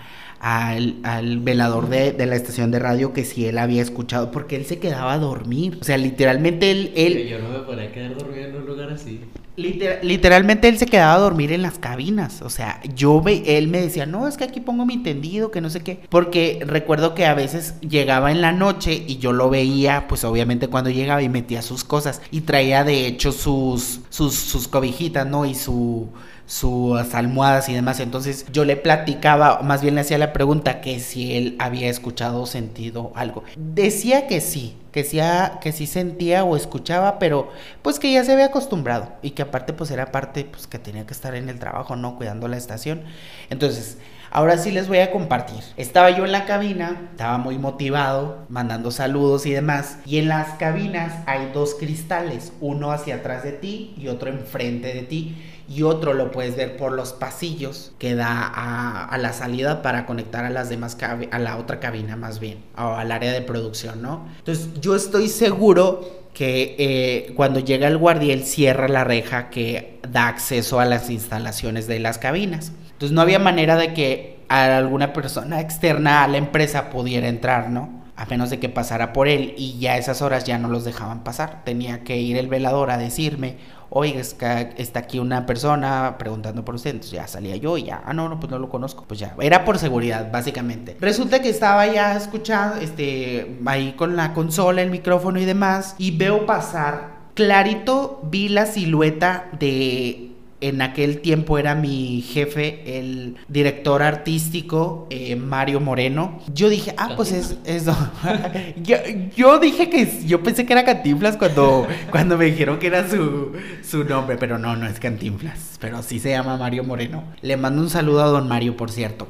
[0.44, 4.56] al, al, velador de, de, la estación de radio que si él había escuchado, porque
[4.56, 6.92] él se quedaba a dormir, o sea, literalmente él...
[6.96, 9.22] él yo no me podría quedar dormido en un lugar así.
[9.56, 12.42] Liter literalmente él se quedaba a dormir en las cabinas.
[12.42, 15.70] O sea, yo él me decía, no, es que aquí pongo mi tendido, que no
[15.70, 16.00] sé qué.
[16.10, 20.68] Porque recuerdo que a veces llegaba en la noche y yo lo veía, pues obviamente
[20.68, 22.20] cuando llegaba y metía sus cosas.
[22.32, 25.46] Y traía de hecho sus, sus, sus cobijitas, ¿no?
[25.46, 26.10] Y su
[26.46, 28.00] sus almohadas y demás.
[28.00, 32.42] Entonces yo le platicaba, más bien le hacía la pregunta que si él había escuchado
[32.42, 33.44] o sentido algo.
[33.56, 35.20] Decía que sí, que sí,
[35.60, 37.50] que sí sentía o escuchaba, pero
[37.82, 41.06] pues que ya se había acostumbrado y que aparte pues era parte pues que tenía
[41.06, 42.16] que estar en el trabajo, ¿no?
[42.16, 43.02] Cuidando la estación.
[43.50, 43.98] Entonces...
[44.36, 45.62] Ahora sí les voy a compartir.
[45.76, 49.98] Estaba yo en la cabina, estaba muy motivado, mandando saludos y demás.
[50.06, 54.92] Y en las cabinas hay dos cristales, uno hacia atrás de ti y otro enfrente
[54.92, 55.36] de ti
[55.68, 60.44] y otro lo puedes ver por los pasillos que da a, la salida para conectar
[60.44, 60.96] a las demás
[61.30, 64.26] a la otra cabina más bien o al área de producción, ¿no?
[64.38, 70.00] Entonces yo estoy seguro que eh, cuando llega el guardia él cierra la reja que
[70.10, 72.72] da acceso a las instalaciones de las cabinas.
[72.92, 78.04] Entonces no había manera de que alguna persona externa a la empresa pudiera entrar, ¿no?
[78.16, 81.24] A menos de que pasara por él y ya esas horas ya no los dejaban
[81.24, 81.62] pasar.
[81.64, 83.56] Tenía que ir el velador a decirme,
[83.94, 88.12] oiga, está aquí una persona preguntando por usted, entonces ya salía yo y ya, ah,
[88.12, 90.96] no, no, pues no lo conozco, pues ya, era por seguridad, básicamente.
[91.00, 96.16] Resulta que estaba ya escuchando, este, ahí con la consola, el micrófono y demás, y
[96.16, 100.33] veo pasar, clarito vi la silueta de
[100.68, 106.40] en aquel tiempo era mi jefe, el director artístico eh, Mario Moreno.
[106.54, 107.94] Yo dije, ah, pues es eso.
[108.82, 108.96] yo,
[109.36, 113.52] yo, dije que yo pensé que era Cantinflas cuando, cuando me dijeron que era su,
[113.82, 117.24] su nombre, pero no, no es Cantinflas, pero sí se llama Mario Moreno.
[117.42, 119.28] Le mando un saludo a don Mario, por cierto.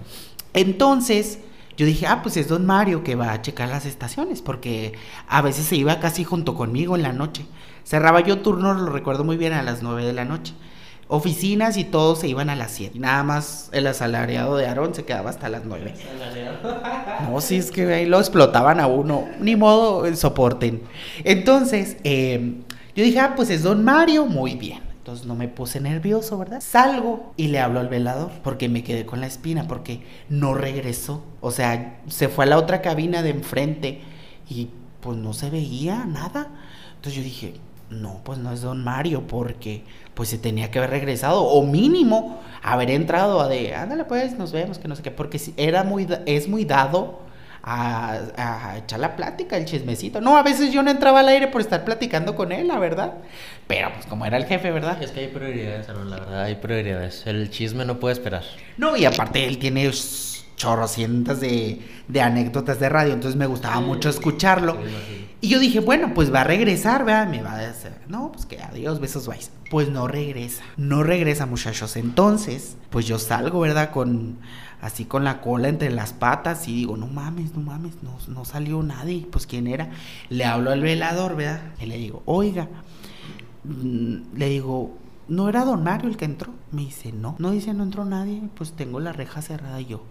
[0.53, 1.41] Entonces,
[1.77, 4.93] yo dije, ah, pues es don Mario que va a checar las estaciones, porque
[5.27, 7.45] a veces se iba casi junto conmigo en la noche.
[7.83, 10.55] Cerraba yo turno, lo recuerdo muy bien, a las 9 de la noche.
[11.15, 12.99] Oficinas y todos se iban a las 7.
[12.99, 15.95] Nada más el asalariado de Aarón se quedaba hasta las 9.
[17.29, 19.27] No, sí, es que ahí lo explotaban a uno.
[19.41, 20.83] Ni modo, eh, soporten.
[21.23, 22.63] Entonces, eh,
[22.95, 24.81] yo dije, ah, pues es don Mario, muy bien.
[24.99, 26.63] Entonces no me puse nervioso, ¿verdad?
[26.63, 31.23] Salgo y le hablo al velador porque me quedé con la espina, porque no regresó.
[31.43, 34.01] O sea, se fue a la otra cabina de enfrente
[34.49, 36.49] y pues no se veía nada.
[36.97, 37.55] Entonces yo dije,
[37.91, 42.41] no, pues no es don Mario porque pues se tenía que haber regresado o mínimo
[42.63, 46.09] haber entrado a de, ándale pues, nos vemos, que no sé qué, porque era muy,
[46.27, 47.25] es muy dado
[47.67, 50.21] a, echar la plática, el chismecito.
[50.21, 53.15] No, a veces yo no entraba al aire por estar platicando con él, la verdad.
[53.67, 55.03] Pero pues como era el jefe, ¿verdad?
[55.03, 57.27] Es que hay prioridades, la verdad, hay prioridades.
[57.27, 58.43] El chisme no puede esperar.
[58.77, 59.87] No, y aparte él tiene
[60.57, 64.77] chorrocientas de, de anécdotas de radio, entonces me gustaba mucho escucharlo.
[65.41, 67.29] y yo dije, bueno, pues va a regresar, ¿verdad?
[67.29, 69.51] Me va a decir, no, pues que adiós, besos, vais.
[69.71, 71.97] Pues no regresa, no regresa, muchachos.
[71.97, 73.91] Entonces, pues yo salgo, ¿verdad?
[73.91, 74.39] Con
[74.81, 78.45] así con la cola entre las patas y digo, no mames, no mames, no, no
[78.45, 79.27] salió nadie.
[79.31, 79.91] Pues quién era.
[80.29, 81.63] Le hablo al velador, ¿verdad?
[81.81, 82.69] Y le digo, oiga,
[83.65, 86.53] mm, le digo, ¿no era don Mario el que entró?
[86.71, 90.03] Me dice, no, no dice, no entró nadie, pues tengo la reja cerrada y yo.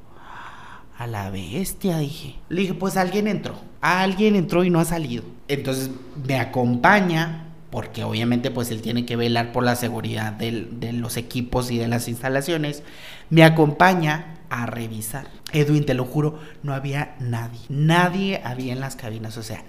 [1.03, 2.35] A la bestia, dije.
[2.47, 3.55] Le dije, pues alguien entró.
[3.81, 5.25] Alguien entró y no ha salido.
[5.49, 5.91] Entonces
[6.25, 11.71] me acompaña, porque obviamente pues él tiene que velar por la seguridad de los equipos
[11.71, 12.83] y de las instalaciones.
[13.29, 15.27] Me acompaña a revisar.
[15.51, 17.59] Edwin, te lo juro, no había nadie.
[17.67, 19.35] Nadie había en las cabinas.
[19.35, 19.61] O sea,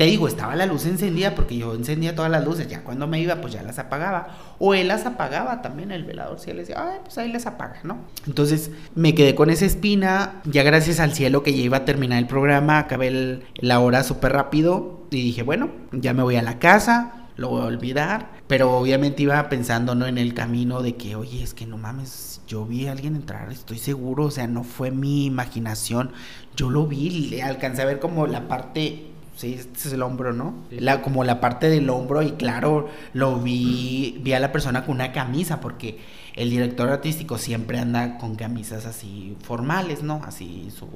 [0.00, 2.66] te digo, estaba la luz encendida porque yo encendía todas las luces.
[2.68, 4.28] Ya cuando me iba, pues ya las apagaba.
[4.58, 6.40] O él las apagaba también, el velador.
[6.40, 7.98] Si él decía, ay, pues ahí las apaga, ¿no?
[8.26, 10.40] Entonces me quedé con esa espina.
[10.44, 14.32] Ya gracias al cielo que ya iba a terminar el programa, acabé la hora súper
[14.32, 15.02] rápido.
[15.10, 18.30] Y dije, bueno, ya me voy a la casa lo voy a olvidar.
[18.46, 20.06] Pero obviamente iba pensando ¿no?
[20.06, 23.50] en el camino de que, oye, es que no mames, yo vi a alguien entrar,
[23.50, 26.12] estoy seguro, o sea, no fue mi imaginación,
[26.54, 29.09] yo lo vi, le alcancé a ver como la parte
[29.40, 30.52] Sí, este es el hombro, ¿no?
[30.70, 34.96] La, como la parte del hombro y claro, lo vi, vi a la persona con
[34.96, 35.98] una camisa porque
[36.36, 40.20] el director artístico siempre anda con camisas así formales, ¿no?
[40.26, 40.88] Así su,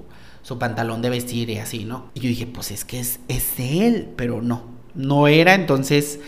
[0.42, 2.10] su pantalón de vestir y así, ¿no?
[2.12, 6.20] Y yo dije, pues es que es, es él, pero no, no era, entonces,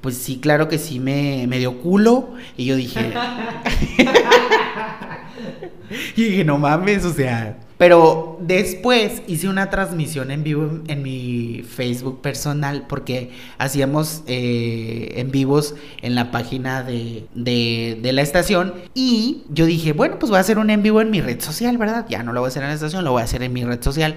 [0.00, 2.34] pues sí, claro que sí me, me dio culo.
[2.56, 3.12] Y yo dije.
[6.16, 7.58] y dije, no mames, o sea.
[7.76, 15.32] Pero después hice una transmisión en vivo en, mi Facebook personal porque hacíamos eh, en
[15.32, 20.38] vivos en la página de, de, de, la estación y yo dije, bueno, pues voy
[20.38, 22.06] a hacer un en vivo en mi red social, ¿verdad?
[22.08, 23.64] Ya no lo voy a hacer en la estación, lo voy a hacer en mi
[23.64, 24.16] red social.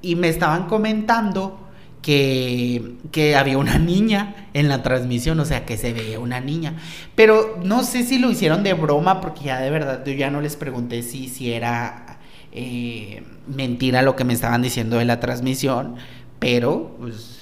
[0.00, 1.58] Y me estaban comentando
[2.02, 6.74] que, que, había una niña en la transmisión, o sea, que se veía una niña.
[7.14, 10.40] Pero no sé si lo hicieron de broma, porque ya de verdad yo ya no
[10.40, 12.18] les pregunté si, si era
[12.52, 15.96] eh, mentira lo que me estaban diciendo de la transmisión,
[16.38, 17.38] pero pues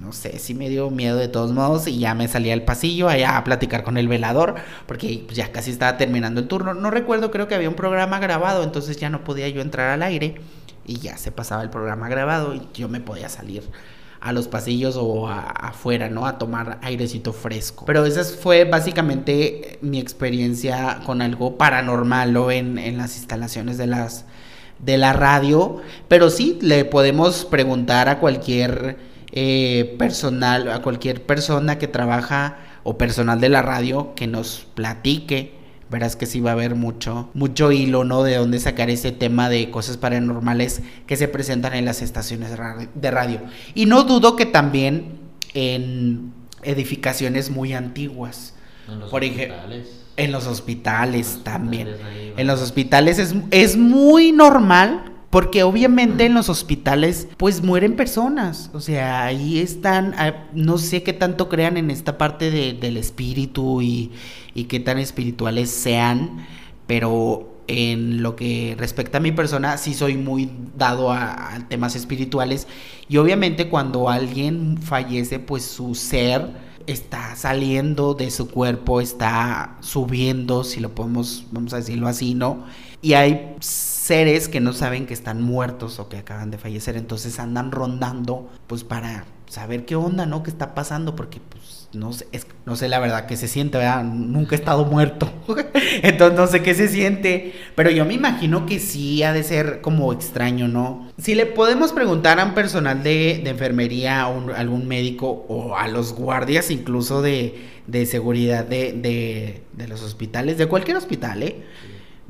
[0.00, 3.08] no sé, si me dio miedo de todos modos y ya me salí al pasillo
[3.08, 4.54] allá a platicar con el velador,
[4.86, 6.74] porque pues, ya casi estaba terminando el turno.
[6.74, 10.02] No recuerdo, creo que había un programa grabado, entonces ya no podía yo entrar al
[10.02, 10.36] aire
[10.86, 13.62] y ya se pasaba el programa grabado y yo me podía salir
[14.20, 16.26] a los pasillos o afuera, ¿no?
[16.26, 17.84] A tomar airecito fresco.
[17.86, 23.86] Pero esa fue básicamente mi experiencia con algo paranormal o en, en las instalaciones de
[23.86, 24.26] las
[24.78, 25.80] de la radio.
[26.08, 28.96] Pero sí, le podemos preguntar a cualquier
[29.32, 35.59] eh, personal, a cualquier persona que trabaja o personal de la radio que nos platique
[35.90, 38.22] verás que sí va a haber mucho, mucho hilo, ¿no?
[38.22, 42.50] De dónde sacar ese tema de cosas paranormales que se presentan en las estaciones
[42.94, 43.40] de radio.
[43.74, 45.18] Y no dudo que también
[45.52, 48.54] en edificaciones muy antiguas.
[48.88, 49.88] En los Por hospitales.
[50.16, 51.88] En los hospitales también.
[52.36, 58.70] en los hospitales es, es muy normal porque obviamente en los hospitales pues mueren personas,
[58.74, 63.80] o sea, ahí están, ah, no sé qué tanto crean en esta parte del espíritu
[63.80, 64.10] y,
[64.54, 66.44] y qué tan espirituales sean,
[66.88, 72.66] pero en lo que respecta a mi persona, sí soy muy dado a, temas espirituales
[73.08, 76.48] y obviamente cuando alguien fallece, pues su ser
[76.88, 82.64] está saliendo de su cuerpo, está subiendo, si lo podemos, vamos a decirlo así, ¿no?
[83.02, 83.56] y hay
[84.00, 88.50] seres que no saben que están muertos o que acaban de fallecer, entonces andan rondando
[88.66, 90.42] pues para saber qué onda, ¿no?
[90.42, 91.14] ¿Qué está pasando?
[91.14, 92.26] Porque pues no sé,
[92.64, 94.04] no sé la verdad qué se siente, ¿verdad?
[94.04, 95.30] Nunca he estado muerto.
[96.02, 97.52] Entonces no sé qué se siente.
[97.74, 101.08] Pero yo me imagino que sí ha de ser como extraño, ¿no?
[101.18, 106.14] Si le podemos preguntar a un personal de, enfermería, o algún médico, o a los
[106.14, 107.54] guardias incluso de,
[108.06, 111.64] seguridad de, de, los hospitales, de cualquier hospital, ¿eh?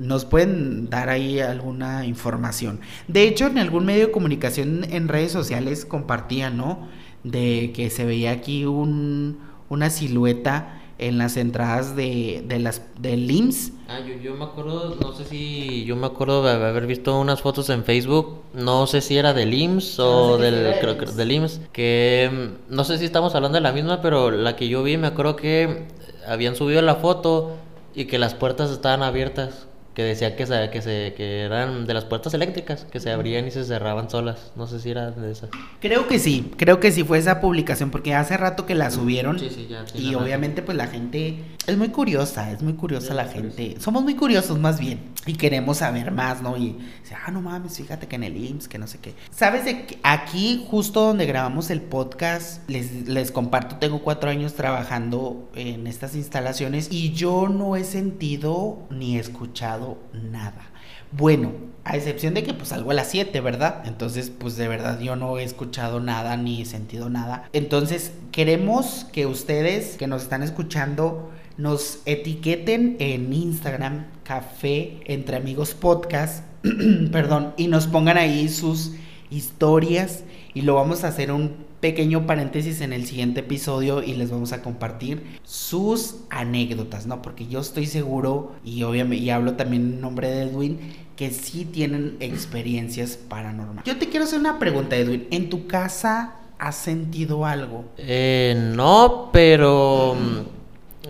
[0.01, 2.81] Nos pueden dar ahí alguna información.
[3.07, 6.89] De hecho, en algún medio de comunicación en redes sociales compartían, ¿no?
[7.23, 13.31] De que se veía aquí un, una silueta en las entradas de, de las del
[13.31, 13.73] IMSS.
[13.89, 17.41] Ah, yo, yo, me acuerdo, no sé si yo me acuerdo de haber visto unas
[17.41, 21.63] fotos en Facebook, no sé si era del IMSS o del creo que del IMSS,
[21.73, 24.99] que mm, no sé si estamos hablando de la misma, pero la que yo vi
[24.99, 25.87] me acuerdo que
[26.29, 27.57] habían subido la foto
[27.95, 29.69] y que las puertas estaban abiertas
[30.01, 33.47] que decía que, se, que, se, que eran de las puertas eléctricas, que se abrían
[33.47, 34.51] y se cerraban solas.
[34.57, 35.51] No sé si era de esas.
[35.79, 39.39] Creo que sí, creo que sí fue esa publicación, porque hace rato que la subieron.
[39.39, 43.27] Sí, sí, ya, y obviamente pues la gente es muy curiosa, es muy curiosa la
[43.27, 43.77] gente.
[43.79, 46.57] Somos muy curiosos más bien y queremos saber más, ¿no?
[46.57, 49.15] Y dice, ah, no mames, fíjate que en el IMSS, que no sé qué.
[49.31, 54.55] ¿Sabes de que aquí, justo donde grabamos el podcast, les, les comparto, tengo cuatro años
[54.55, 60.71] trabajando en estas instalaciones y yo no he sentido ni escuchado nada.
[61.13, 61.53] Bueno,
[61.85, 63.83] a excepción de que pues salgo a las 7, ¿verdad?
[63.85, 67.49] Entonces, pues de verdad yo no he escuchado nada ni he sentido nada.
[67.53, 75.75] Entonces, queremos que ustedes que nos están escuchando nos etiqueten en Instagram Café Entre Amigos
[75.75, 76.43] Podcast,
[77.13, 78.93] perdón, y nos pongan ahí sus
[79.31, 84.31] historias y lo vamos a hacer un pequeño paréntesis en el siguiente episodio y les
[84.31, 87.21] vamos a compartir sus anécdotas, ¿no?
[87.21, 90.79] Porque yo estoy seguro, y obviamente, y hablo también en nombre de Edwin,
[91.15, 93.85] que sí tienen experiencias paranormales.
[93.85, 95.27] Yo te quiero hacer una pregunta, Edwin.
[95.31, 97.85] ¿En tu casa has sentido algo?
[97.99, 100.17] Eh, no, pero...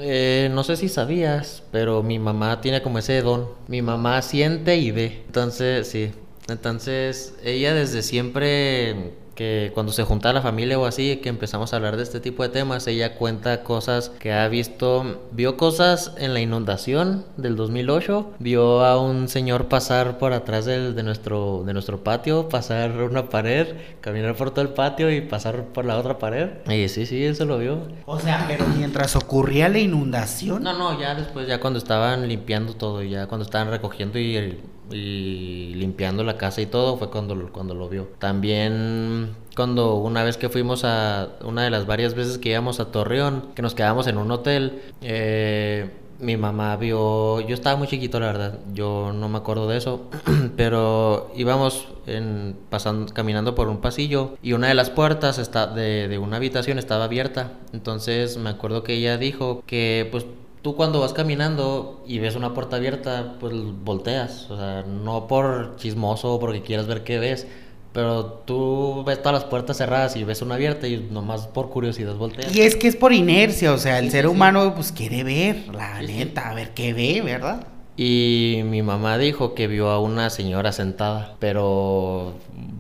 [0.03, 3.49] Eh, no sé si sabías, pero mi mamá tiene como ese don.
[3.69, 5.23] Mi mamá siente y ve.
[5.27, 6.13] Entonces, sí.
[6.49, 11.77] Entonces, ella desde siempre que cuando se junta la familia o así, que empezamos a
[11.77, 16.35] hablar de este tipo de temas, ella cuenta cosas que ha visto, vio cosas en
[16.35, 21.73] la inundación del 2008, vio a un señor pasar por atrás del, de, nuestro, de
[21.73, 26.19] nuestro patio, pasar una pared, caminar por todo el patio y pasar por la otra
[26.19, 26.51] pared.
[26.69, 27.89] Y sí, sí, eso lo vio.
[28.05, 30.65] O sea, pero mientras ocurría la inundación.
[30.65, 34.59] No, no, ya después, ya cuando estaban limpiando todo, ya cuando estaban recogiendo y
[34.91, 38.09] y limpiando la casa y todo fue cuando, cuando lo vio.
[38.19, 42.87] También cuando una vez que fuimos a una de las varias veces que íbamos a
[42.87, 48.21] Torreón, que nos quedamos en un hotel, eh, mi mamá vio, yo estaba muy chiquito
[48.21, 50.09] la verdad, yo no me acuerdo de eso,
[50.57, 56.09] pero íbamos en, pasando, caminando por un pasillo y una de las puertas está, de,
[56.09, 60.27] de una habitación estaba abierta, entonces me acuerdo que ella dijo que pues
[60.63, 64.51] tú cuando vas caminando y ves una puerta abierta, pues volteas.
[64.51, 67.47] O sea, no por chismoso o porque quieras ver qué ves.
[67.93, 72.15] Pero tú ves todas las puertas cerradas y ves una abierta y nomás por curiosidad
[72.15, 72.55] volteas.
[72.55, 76.01] Y es que es por inercia, o sea, el ser humano pues quiere ver, la
[76.01, 77.67] neta, a ver qué ve, ¿verdad?
[78.03, 82.33] Y mi mamá dijo que vio a una señora sentada, pero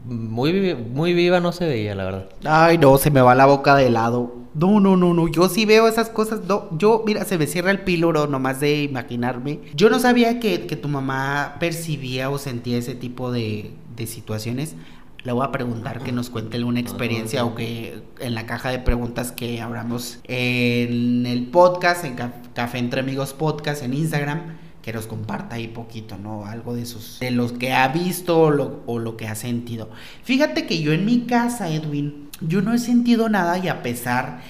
[0.06, 2.28] muy, muy viva no se veía, la verdad.
[2.42, 4.34] Ay, no, se me va la boca de lado.
[4.54, 5.28] No, no, no, no.
[5.28, 6.40] Yo sí veo esas cosas.
[6.48, 9.60] No, yo, mira, se me cierra el píloro nomás de imaginarme.
[9.74, 14.74] Yo no sabía que, tu mamá percibía o sentía ese tipo de, de situaciones.
[15.22, 18.78] Le voy a preguntar que nos cuente alguna experiencia o que en la caja de
[18.78, 22.16] preguntas que abramos en el podcast, en
[22.54, 26.46] Café Entre Amigos Podcast, en Instagram, que nos comparta ahí poquito, ¿no?
[26.46, 29.90] Algo de sus, de los que ha visto o lo, o lo que ha sentido.
[30.24, 34.40] Fíjate que yo en mi casa, Edwin, yo no he sentido nada y a pesar,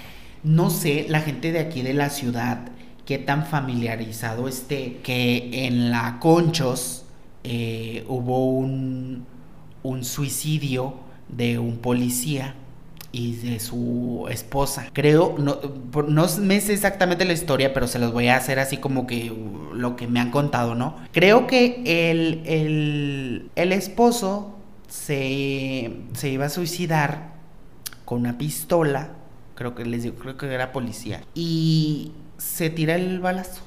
[0.44, 2.68] no sé, la gente de aquí de la ciudad,
[3.04, 7.04] qué tan familiarizado esté, que en la Conchos
[7.42, 9.26] eh, hubo un,
[9.82, 10.94] un suicidio
[11.28, 12.54] de un policía
[13.12, 14.88] y de su esposa.
[14.92, 15.58] Creo, no,
[16.08, 19.32] no me sé exactamente la historia, pero se los voy a hacer así como que
[19.74, 20.96] lo que me han contado, ¿no?
[21.12, 24.56] Creo que el, el, el esposo
[24.88, 27.32] se, se iba a suicidar
[28.04, 29.10] con una pistola,
[29.54, 33.62] creo que les digo, creo que era policía, y se tira el balazo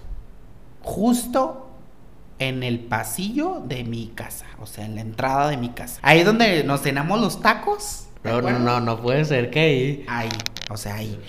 [0.82, 1.70] justo
[2.40, 6.00] en el pasillo de mi casa, o sea, en la entrada de mi casa.
[6.04, 8.08] Ahí donde nos cenamos los tacos.
[8.24, 10.06] No, no, no, no puede ser que ahí.
[10.08, 10.30] Ahí,
[10.70, 11.20] o sea, ahí.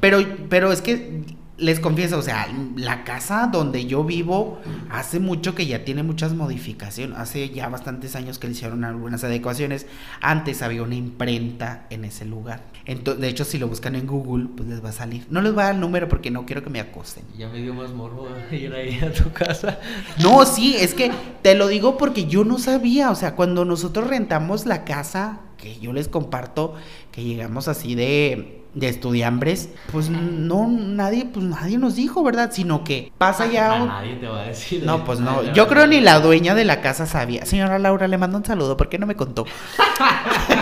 [0.00, 1.24] Pero, pero es que
[1.56, 4.58] les confieso, o sea, la casa donde yo vivo
[4.90, 7.16] hace mucho que ya tiene muchas modificaciones.
[7.16, 9.86] Hace ya bastantes años que le hicieron algunas adecuaciones.
[10.20, 12.64] Antes había una imprenta en ese lugar.
[12.86, 15.26] Entonces, de hecho, si lo buscan en Google, pues les va a salir.
[15.30, 17.24] No les voy a dar el número porque no quiero que me acosten.
[17.38, 19.78] Ya me dio más morbo ir ahí a tu casa.
[20.20, 23.10] No, sí, es que te lo digo porque yo no sabía.
[23.10, 26.74] O sea, cuando nosotros rentamos la casa, que yo les comparto,
[27.10, 32.50] que llegamos así de de estudiambres, pues no, nadie, pues nadie nos dijo, ¿verdad?
[32.52, 33.84] Sino que pasa ya.
[33.84, 34.82] Nadie te va a decir.
[34.84, 35.42] No, pues no.
[35.54, 37.46] Yo creo ni la dueña de la casa sabía.
[37.46, 38.76] Señora Laura, le mando un saludo.
[38.76, 39.46] ¿Por qué no me contó?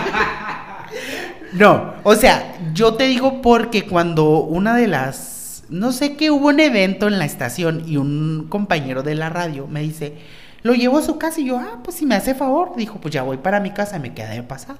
[1.53, 5.63] no, o sea, yo te digo porque cuando una de las.
[5.69, 9.65] No sé qué hubo un evento en la estación y un compañero de la radio
[9.65, 10.19] me dice,
[10.61, 13.13] lo llevo a su casa y yo, ah, pues si me hace favor, dijo, pues
[13.13, 14.75] ya voy para mi casa, me queda de pasar.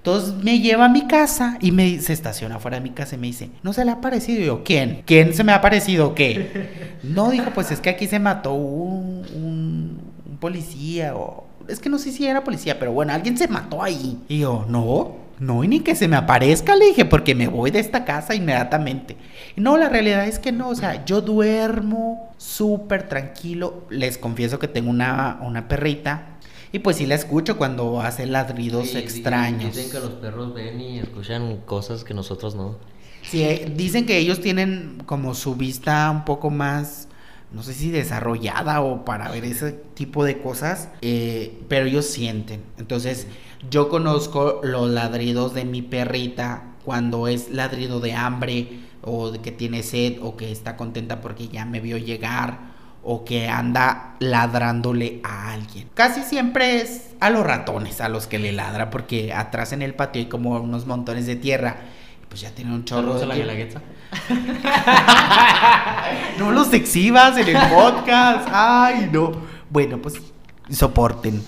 [0.00, 3.18] Entonces me lleva a mi casa y me se estaciona fuera de mi casa y
[3.18, 4.40] me dice, ¿no se le ha parecido?
[4.40, 5.02] Y yo, ¿quién?
[5.04, 6.90] ¿Quién se me ha parecido qué?
[7.02, 11.46] No, dijo, pues es que aquí se mató un, un, policía o...
[11.68, 14.18] Es que no sé si era policía, pero bueno, alguien se mató ahí.
[14.28, 17.70] Y yo, no, no, y ni que se me aparezca, le dije, porque me voy
[17.70, 19.16] de esta casa inmediatamente.
[19.56, 23.84] No, la realidad es que no, o sea, yo duermo súper tranquilo.
[23.90, 26.29] Les confieso que tengo una, una perrita
[26.72, 29.74] y pues sí la escucho cuando hace ladridos extraños.
[29.74, 32.76] Dicen que los perros ven y escuchan cosas que nosotros no.
[33.22, 37.08] Sí, eh, dicen que ellos tienen como su vista un poco más,
[37.52, 42.62] no sé si desarrollada o para ver ese tipo de cosas, eh, pero ellos sienten.
[42.78, 43.26] Entonces,
[43.68, 49.52] yo conozco los ladridos de mi perrita cuando es ladrido de hambre o de que
[49.52, 52.69] tiene sed o que está contenta porque ya me vio llegar
[53.02, 55.88] o que anda ladrándole a alguien.
[55.94, 59.94] Casi siempre es a los ratones a los que le ladra porque atrás en el
[59.94, 61.76] patio hay como unos montones de tierra.
[62.28, 63.34] Pues ya tiene un chorro de la
[66.38, 68.48] No los exhibas en el podcast.
[68.52, 69.32] Ay, no.
[69.68, 70.14] Bueno, pues
[70.70, 71.42] soporten.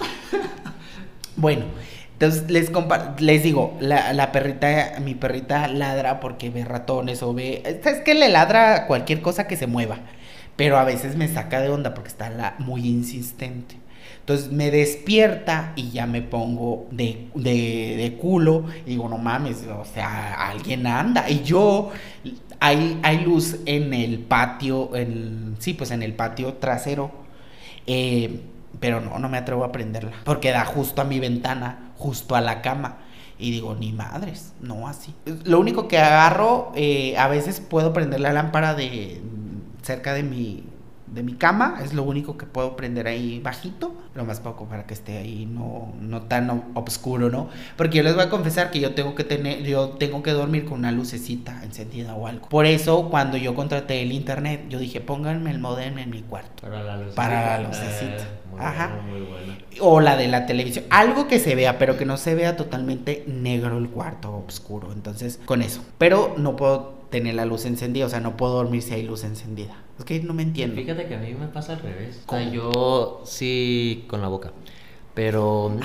[1.36, 1.66] Bueno,
[2.14, 2.70] entonces les,
[3.18, 7.80] les digo, la, la, perrita, mi perrita ladra porque ve ratones o ve...
[7.84, 10.00] Es que le ladra cualquier cosa que se mueva
[10.57, 13.76] pero a veces me saca de onda porque está muy insistente.
[14.20, 19.64] Entonces me despierta y ya me pongo de, de, de, culo y digo, no mames,
[19.66, 21.28] o sea, alguien anda.
[21.28, 21.90] Y yo,
[22.61, 27.11] hay, hay luz en el patio, en, sí, pues en el patio trasero.
[27.86, 28.42] Eh,
[28.78, 30.12] pero no, no me atrevo a prenderla.
[30.24, 32.98] Porque da justo a mi ventana, justo a la cama.
[33.38, 35.14] Y digo, ni madres, no así.
[35.44, 39.20] Lo único que agarro, eh, a veces puedo prender la lámpara de,
[39.83, 40.64] cerca de mi,
[41.12, 44.87] de mi cama, es lo único que puedo prender ahí bajito, lo más poco para
[44.87, 47.49] que esté ahí no, no tan oscuro, ¿no?
[47.76, 50.64] Porque yo les voy a confesar que yo tengo que tener, yo tengo que dormir
[50.64, 52.49] con una lucecita encendida o algo.
[52.49, 56.62] Por eso cuando yo contraté el internet, yo dije, pónganme el modem en mi cuarto.
[56.62, 57.16] Para la lucecita.
[57.16, 58.22] Para la lucecita.
[58.22, 58.91] Eh, Ajá.
[59.80, 60.85] O la de la televisión.
[60.91, 64.93] Algo que se vea, pero que no se vea totalmente negro el cuarto, oscuro.
[64.93, 65.83] Entonces, con eso.
[65.99, 69.22] Pero no puedo tener la luz encendida, o sea, no puedo dormir si hay luz
[69.22, 69.76] encendida.
[69.98, 70.74] Es que no me entiendo.
[70.74, 72.24] Fíjate que a mí me pasa al revés.
[72.26, 74.50] O sea, yo sí con la boca.
[75.14, 75.76] Pero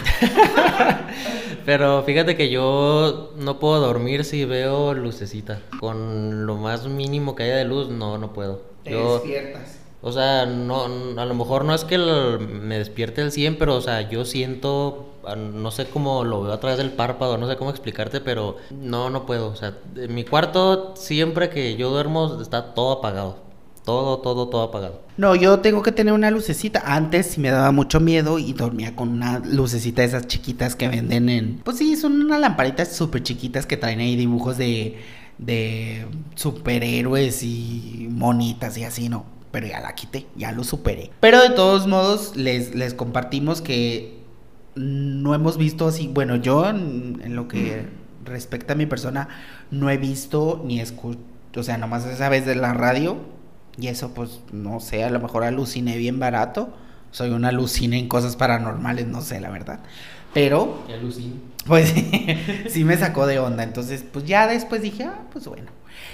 [1.66, 5.62] pero fíjate que yo no puedo dormir si veo lucecita.
[5.80, 8.62] Con lo más mínimo que haya de luz, no, no puedo.
[8.84, 9.80] Te despiertas.
[10.02, 13.82] O sea, no, a lo mejor no es que me despierte el 100, pero o
[13.82, 17.70] sea, yo siento no sé cómo lo veo a través del párpado, no sé cómo
[17.70, 19.50] explicarte, pero no, no puedo.
[19.50, 23.48] O sea, en mi cuarto siempre que yo duermo está todo apagado.
[23.84, 25.02] Todo, todo, todo apagado.
[25.16, 26.84] No, yo tengo que tener una lucecita.
[26.86, 31.30] Antes me daba mucho miedo y dormía con una lucecita de esas chiquitas que venden
[31.30, 31.62] en...
[31.64, 34.98] Pues sí, son unas lamparitas súper chiquitas que traen ahí dibujos de,
[35.38, 36.06] de
[36.36, 39.26] superhéroes y monitas y así, ¿no?
[39.52, 41.10] Pero ya la quité, ya lo superé.
[41.22, 44.18] Pero de todos modos, les, les compartimos que
[44.78, 47.86] no hemos visto así, bueno, yo en, lo que
[48.24, 49.28] respecta a mi persona,
[49.72, 51.20] no he visto ni escucho,
[51.56, 53.18] o sea, nomás esa vez de la radio,
[53.80, 56.74] y eso pues, no sé, a lo mejor aluciné bien barato,
[57.12, 59.80] soy una alucina en cosas paranormales, no sé, la verdad,
[60.34, 60.84] pero...
[60.88, 61.36] ¿Qué alucina?
[61.66, 61.94] Pues
[62.70, 65.72] sí me sacó de onda, entonces pues ya después dije, ah, pues bueno.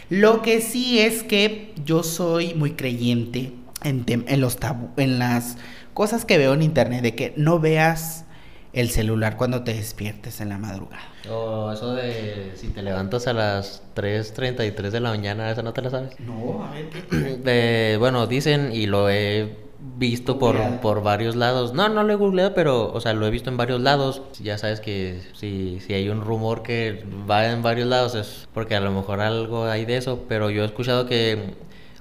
[0.10, 3.54] Lo que sí es que yo soy muy creyente
[3.84, 5.58] en, en los tabú, en las
[5.94, 8.26] cosas que veo en internet, de que no veas
[8.74, 11.04] el celular cuando te despiertes en la madrugada.
[11.30, 15.82] O eso de si te levantas a las 3.33 de la mañana, ¿esa no te
[15.84, 16.20] la sabes?
[16.20, 17.98] No, a ver.
[18.00, 19.56] bueno, dicen y lo he
[19.98, 21.74] visto por, por varios lados.
[21.74, 24.24] No, no lo he googleado, pero, o sea, lo he visto en varios lados.
[24.42, 28.76] Ya sabes que si, si hay un rumor que va en varios lados es porque
[28.76, 31.54] a lo mejor algo hay de eso, pero yo he escuchado que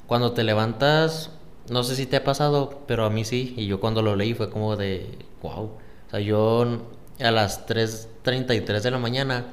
[0.07, 1.31] cuando te levantas,
[1.71, 4.33] no sé si te ha pasado, pero a mí sí, y yo cuando lo leí
[4.33, 5.82] fue como de, wow.
[6.13, 6.67] Sea, yo
[7.21, 9.47] a las 3.33 de la mañana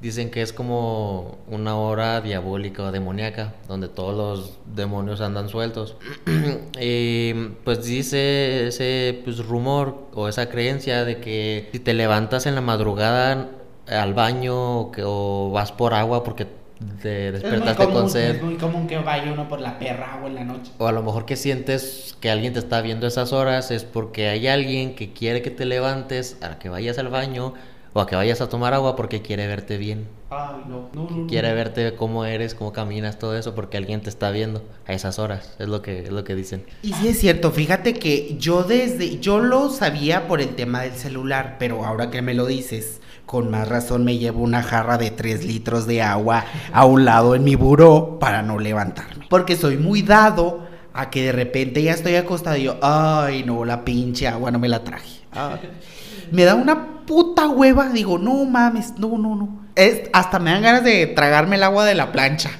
[0.00, 5.96] dicen que es como una hora diabólica o demoníaca, donde todos los demonios andan sueltos.
[6.80, 7.34] y
[7.64, 12.60] pues dice ese pues, rumor o esa creencia de que si te levantas en la
[12.60, 13.48] madrugada
[13.88, 16.46] al baño o, que, o vas por agua porque
[17.02, 18.36] te despertaste con sed.
[18.36, 20.72] Es muy común que vaya uno por la perra agua en la noche.
[20.78, 24.28] O a lo mejor que sientes que alguien te está viendo esas horas es porque
[24.28, 27.54] hay alguien que quiere que te levantes a que vayas al baño
[27.96, 30.06] o a que vayas a tomar agua porque quiere verte bien.
[30.28, 34.10] Ay, no, no, no, Quiere verte cómo eres, cómo caminas, todo eso porque alguien te
[34.10, 36.66] está viendo a esas horas, es lo que es lo que dicen.
[36.82, 40.92] Y sí es cierto, fíjate que yo desde yo lo sabía por el tema del
[40.92, 45.10] celular, pero ahora que me lo dices, con más razón me llevo una jarra de
[45.10, 49.26] 3 litros de agua a un lado en mi buró para no levantarme.
[49.28, 50.64] Porque soy muy dado
[50.94, 54.58] a que de repente ya estoy acostado y yo, ay no, la pinche agua no
[54.58, 55.20] me la traje.
[56.30, 59.66] Me da una puta hueva, digo, no mames, no, no, no.
[59.74, 62.50] Es, hasta me dan ganas de tragarme el agua de la plancha.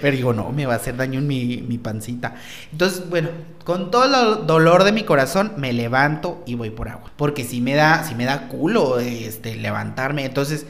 [0.00, 2.34] Pero digo, no, me va a hacer daño en mi, mi pancita.
[2.72, 3.30] Entonces, bueno,
[3.64, 7.10] con todo el dolor de mi corazón, me levanto y voy por agua.
[7.16, 10.24] Porque si me da, si me da culo este, levantarme.
[10.24, 10.66] Entonces,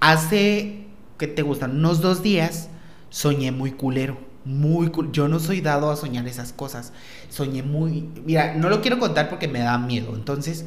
[0.00, 0.86] hace,
[1.18, 1.78] ¿qué te gustan?
[1.78, 2.68] Unos dos días,
[3.10, 4.18] soñé muy culero.
[4.44, 5.10] Muy cool.
[5.10, 6.92] Yo no soy dado a soñar esas cosas.
[7.30, 8.10] Soñé muy.
[8.26, 10.14] Mira, no lo quiero contar porque me da miedo.
[10.14, 10.66] Entonces,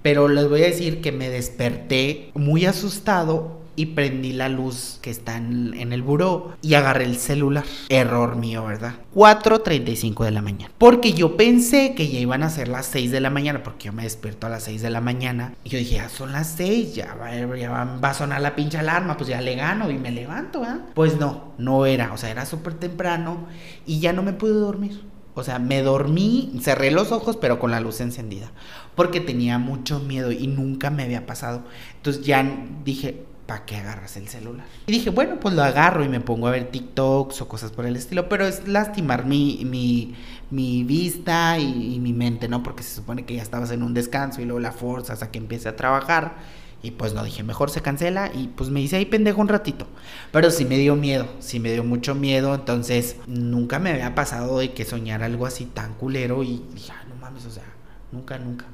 [0.00, 5.10] pero les voy a decir que me desperté muy asustado y prendí la luz que
[5.10, 7.64] está en, en, el buró y agarré el celular.
[7.88, 8.94] Error mío, ¿verdad?
[9.14, 10.72] 4.35 de la mañana.
[10.78, 13.92] Porque yo pensé que ya iban a ser las 6 de la mañana, porque yo
[13.92, 15.54] me despierto a las 6 de la mañana.
[15.64, 18.78] Y yo dije, ya son las 6, ya va, ya va a sonar la pinche
[18.78, 20.80] alarma, pues ya le gano y me levanto, ¿verdad?
[20.94, 23.46] Pues no, no era, o sea, era súper temprano
[23.86, 25.10] y ya no me pude dormir.
[25.34, 28.50] O sea, me dormí, cerré los ojos, pero con la luz encendida.
[28.94, 31.62] Porque tenía mucho miedo y nunca me había pasado.
[31.96, 32.44] Entonces ya
[32.84, 34.64] dije, ¿para qué agarras el celular?
[34.86, 37.84] Y dije, bueno, pues lo agarro y me pongo a ver TikToks o cosas por
[37.84, 38.28] el estilo.
[38.28, 40.14] Pero es lastimar mi, mi,
[40.52, 42.62] mi vista y, mi mente, ¿no?
[42.62, 45.38] Porque se supone que ya estabas en un descanso y luego la forzas a que
[45.38, 46.36] empiece a trabajar.
[46.80, 49.88] Y pues no dije, mejor se cancela y pues me hice ahí pendejo un ratito.
[50.30, 52.54] Pero sí me dio miedo, sí me dio mucho miedo.
[52.54, 57.04] Entonces nunca me había pasado de que soñar algo así tan culero y dije, ah,
[57.08, 57.64] no mames, o sea,
[58.12, 58.66] nunca, nunca.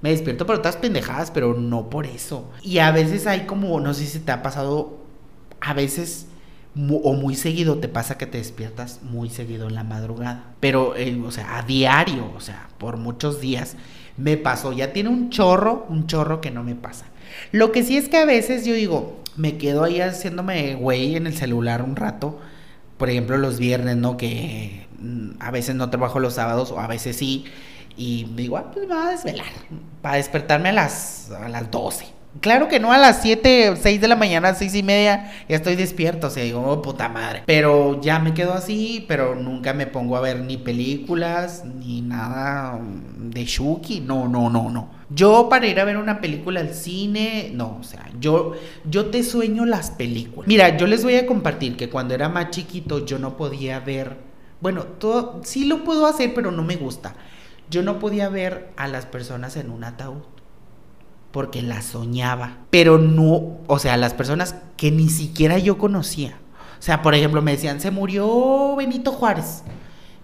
[0.00, 2.50] Me despierto por otras pendejadas, pero no por eso.
[2.62, 4.98] Y a veces hay como, no sé si te ha pasado,
[5.60, 6.26] a veces
[7.02, 10.54] o muy seguido te pasa que te despiertas muy seguido en la madrugada.
[10.60, 13.76] Pero, eh, o sea, a diario, o sea, por muchos días
[14.16, 14.72] me pasó.
[14.72, 17.06] Ya tiene un chorro, un chorro que no me pasa.
[17.52, 21.26] Lo que sí es que a veces yo digo, me quedo ahí haciéndome güey en
[21.26, 22.38] el celular un rato.
[22.96, 24.16] Por ejemplo, los viernes, ¿no?
[24.16, 27.44] Que mm, a veces no trabajo los sábados o a veces sí.
[27.98, 29.46] Y digo, ah, pues me voy a desvelar.
[30.00, 32.18] Para despertarme a las, a las 12.
[32.40, 35.74] Claro que no a las 7, 6 de la mañana, 6 y media, ya estoy
[35.74, 37.42] despierto, o sea, digo, oh, puta madre.
[37.46, 42.78] Pero ya me quedo así, pero nunca me pongo a ver ni películas, ni nada
[43.18, 44.90] de Shuki, no, no, no, no.
[45.10, 48.52] Yo para ir a ver una película al cine, no, o sea, yo,
[48.88, 50.46] yo te sueño las películas.
[50.46, 54.16] Mira, yo les voy a compartir que cuando era más chiquito yo no podía ver,
[54.60, 57.16] bueno, todo, sí lo puedo hacer, pero no me gusta.
[57.70, 60.22] Yo no podía ver a las personas en un ataúd
[61.30, 66.38] porque la soñaba, pero no, o sea, las personas que ni siquiera yo conocía.
[66.78, 69.62] O sea, por ejemplo, me decían, se murió Benito Juárez.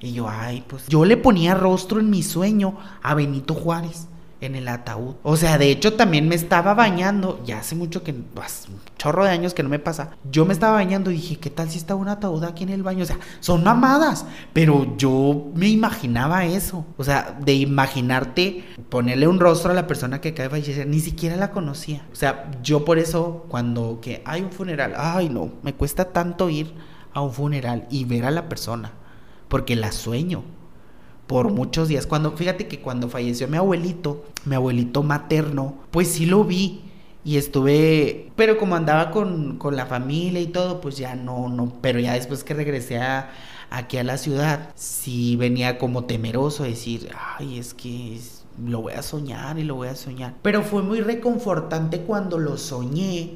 [0.01, 4.09] Y yo, ay, pues yo le ponía rostro en mi sueño a Benito Juárez
[4.47, 5.17] en el ataúd.
[5.23, 9.25] O sea, de hecho también me estaba bañando, ya hace mucho que, pues, un chorro
[9.25, 10.11] de años que no me pasa.
[10.31, 12.83] Yo me estaba bañando y dije, ¿qué tal si está un ataúd aquí en el
[12.83, 13.03] baño?
[13.03, 16.85] O sea, son mamadas, pero yo me imaginaba eso.
[16.97, 21.01] O sea, de imaginarte ponerle un rostro a la persona que acaba de fallecer, ni
[21.01, 22.07] siquiera la conocía.
[22.13, 26.51] O sea, yo por eso cuando que hay un funeral, ay no, me cuesta tanto
[26.51, 26.75] ir
[27.13, 28.93] a un funeral y ver a la persona,
[29.49, 30.45] porque la sueño
[31.27, 32.07] por muchos días.
[32.07, 36.83] Cuando, fíjate que cuando falleció mi abuelito, mi abuelito materno, pues sí lo vi.
[37.25, 41.73] Y estuve, pero como andaba con, con la familia y todo, pues ya no, no,
[41.81, 43.31] pero ya después que regresé a,
[43.71, 47.09] aquí a la ciudad, sí venía como temeroso a decir,
[47.39, 48.21] ay, es que
[48.63, 50.35] lo voy a soñar y lo voy a soñar.
[50.43, 53.31] Pero fue muy reconfortante cuando lo soñé,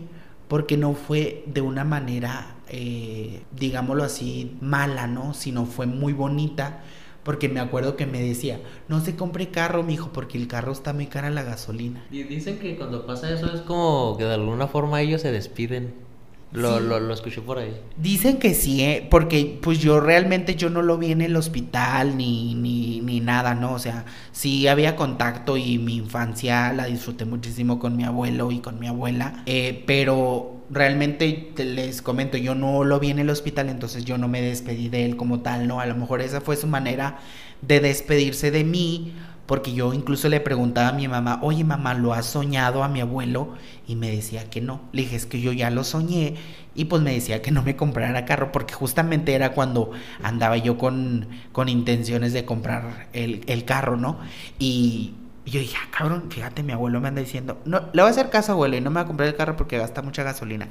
[0.48, 5.32] porque no fue de una manera, eh, digámoslo así, mala, ¿no?
[5.32, 6.82] Sino fue muy bonita
[7.22, 10.92] porque me acuerdo que me decía, no se compre carro, mijo, porque el carro está
[10.92, 12.04] muy cara la gasolina.
[12.10, 16.07] Y dicen que cuando pasa eso es como que de alguna forma ellos se despiden.
[16.52, 17.78] Lo, lo, lo, escuché por ahí.
[17.98, 19.06] Dicen que sí, ¿eh?
[19.10, 23.54] porque pues yo realmente yo no lo vi en el hospital ni, ni, ni nada,
[23.54, 23.74] ¿no?
[23.74, 28.60] O sea, sí había contacto y mi infancia la disfruté muchísimo con mi abuelo y
[28.60, 33.68] con mi abuela, eh, pero realmente les comento, yo no lo vi en el hospital,
[33.68, 35.80] entonces yo no me despedí de él como tal, ¿no?
[35.80, 37.18] A lo mejor esa fue su manera
[37.60, 39.12] de despedirse de mí
[39.48, 43.00] porque yo incluso le preguntaba a mi mamá, oye mamá, ¿lo has soñado a mi
[43.00, 43.54] abuelo?
[43.86, 44.82] Y me decía que no.
[44.92, 46.34] Le dije, es que yo ya lo soñé.
[46.74, 49.92] Y pues me decía que no me comprara carro, porque justamente era cuando
[50.22, 54.18] andaba yo con, con intenciones de comprar el, el carro, ¿no?
[54.58, 55.14] Y
[55.46, 58.28] yo dije, ah, cabrón, fíjate, mi abuelo me anda diciendo, no, le voy a hacer
[58.28, 60.68] caso, abuelo, y no me va a comprar el carro porque gasta mucha gasolina.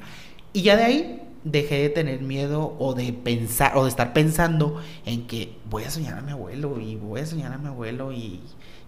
[0.52, 4.80] Y ya de ahí dejé de tener miedo o de pensar o de estar pensando
[5.04, 8.12] en que voy a soñar a mi abuelo y voy a soñar a mi abuelo
[8.12, 8.40] y,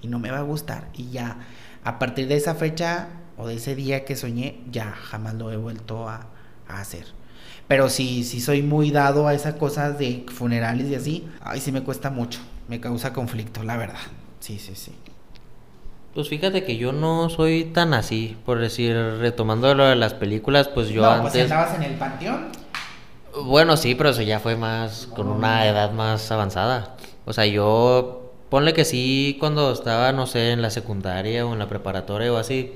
[0.02, 0.88] y no me va a gustar.
[0.94, 1.38] Y ya,
[1.84, 5.56] a partir de esa fecha o de ese día que soñé, ya jamás lo he
[5.56, 6.26] vuelto a,
[6.68, 7.06] a hacer.
[7.68, 11.28] Pero sí, sí soy muy dado a esas cosas de funerales y así.
[11.40, 12.40] Ay, sí me cuesta mucho.
[12.68, 14.00] Me causa conflicto, la verdad.
[14.40, 14.92] Sí, sí, sí.
[16.14, 20.66] Pues fíjate que yo no soy tan así, por decir, retomando lo de las películas,
[20.66, 21.32] pues yo no, antes...
[21.32, 22.48] Pues estabas en el panteón.
[23.44, 26.96] Bueno, sí, pero eso ya fue más, con una edad más avanzada.
[27.26, 28.19] O sea, yo,
[28.50, 32.36] ponle que sí, cuando estaba, no sé, en la secundaria o en la preparatoria o
[32.36, 32.72] así,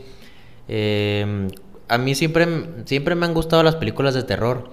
[0.69, 1.49] eh,
[1.89, 2.47] a mí siempre,
[2.87, 4.71] siempre me han gustado las películas de terror.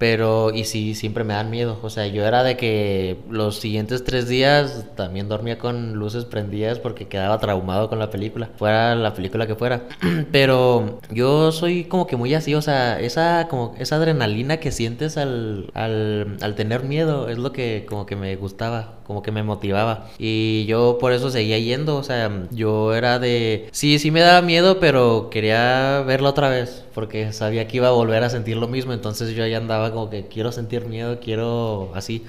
[0.00, 1.78] Pero, y sí, siempre me dan miedo.
[1.82, 6.78] O sea, yo era de que los siguientes tres días también dormía con luces prendidas
[6.78, 9.82] porque quedaba traumado con la película, fuera la película que fuera.
[10.32, 15.18] Pero yo soy como que muy así, o sea, esa, como, esa adrenalina que sientes
[15.18, 19.42] al, al, al tener miedo es lo que como que me gustaba, como que me
[19.42, 20.06] motivaba.
[20.20, 24.40] Y yo por eso seguía yendo, o sea, yo era de, sí, sí me daba
[24.40, 28.68] miedo, pero quería verla otra vez porque sabía que iba a volver a sentir lo
[28.68, 32.24] mismo, entonces yo ya andaba como que quiero sentir miedo, quiero así.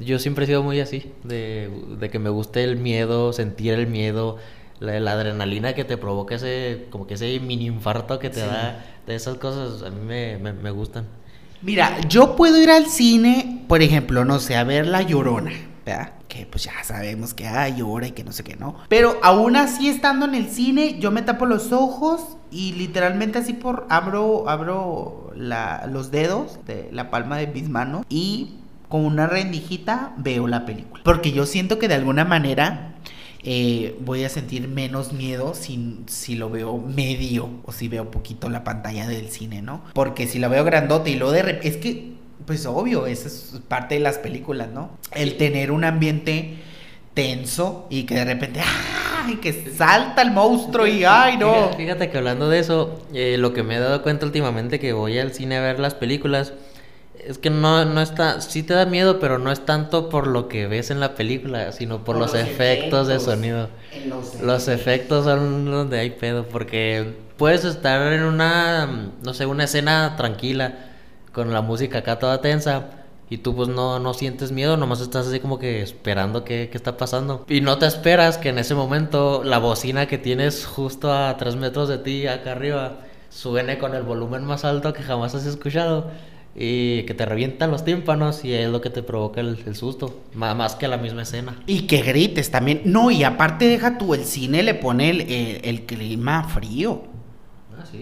[0.00, 1.70] Yo siempre he sido muy así, de,
[2.00, 4.38] de que me guste el miedo, sentir el miedo,
[4.80, 8.46] la, la, adrenalina que te provoca ese, como que ese mini infarto que te sí.
[8.48, 11.04] da, de esas cosas a mí me, me, me, gustan.
[11.62, 15.52] Mira, yo puedo ir al cine, por ejemplo, no sé, a ver La Llorona,
[16.28, 18.76] Que pues ya sabemos que ah, llora y que no sé qué, ¿no?
[18.88, 23.52] Pero aún así estando en el cine, yo me tapo los ojos y literalmente así
[23.52, 28.56] por abro abro la, los dedos de la palma de mis manos y
[28.88, 32.94] con una rendijita veo la película porque yo siento que de alguna manera
[33.48, 38.48] eh, voy a sentir menos miedo si, si lo veo medio o si veo poquito
[38.48, 39.82] la pantalla del cine, ¿no?
[39.94, 43.94] Porque si lo veo grandote y lo de es que pues obvio, esa es parte
[43.94, 44.90] de las películas, ¿no?
[45.12, 46.58] El tener un ambiente
[47.14, 49.36] tenso y que de repente ¡ay!
[49.36, 51.70] que salta el monstruo y ¡ay no!
[51.76, 55.18] Fíjate, que hablando de eso, eh, lo que me he dado cuenta últimamente que voy
[55.18, 56.52] al cine a ver las películas
[57.26, 60.48] es que no, no está, sí te da miedo, pero no es tanto por lo
[60.48, 63.68] que ves en la película, sino por, por los, los efectos, efectos, de sonido.
[64.06, 69.64] Los, los efectos son donde hay pedo, porque puedes estar en una, no sé, una
[69.64, 70.85] escena tranquila,
[71.36, 72.86] con la música acá toda tensa,
[73.28, 76.78] y tú pues no, no sientes miedo, nomás estás así como que esperando qué, qué,
[76.78, 77.44] está pasando.
[77.46, 81.56] Y no te esperas que en ese momento la bocina que tienes justo a 3
[81.56, 86.10] metros de ti, acá arriba, suene con el volumen más alto que jamás has escuchado.
[86.58, 90.22] Y que te revientan los tímpanos y es lo que te provoca el, el susto,
[90.32, 91.54] más que la misma escena.
[91.66, 92.80] Y que grites también.
[92.86, 97.15] No, y aparte deja tú, el cine le pone el, el clima frío.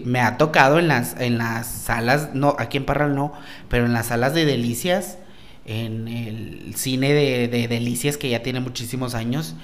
[0.03, 3.33] Me ha tocado en las, en las salas, no, aquí en Parral no,
[3.69, 5.17] pero en las salas de delicias,
[5.65, 9.55] en el cine de, de delicias que ya tiene muchísimos años,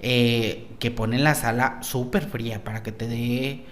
[0.00, 3.64] eh, que ponen la sala súper fría para que te dé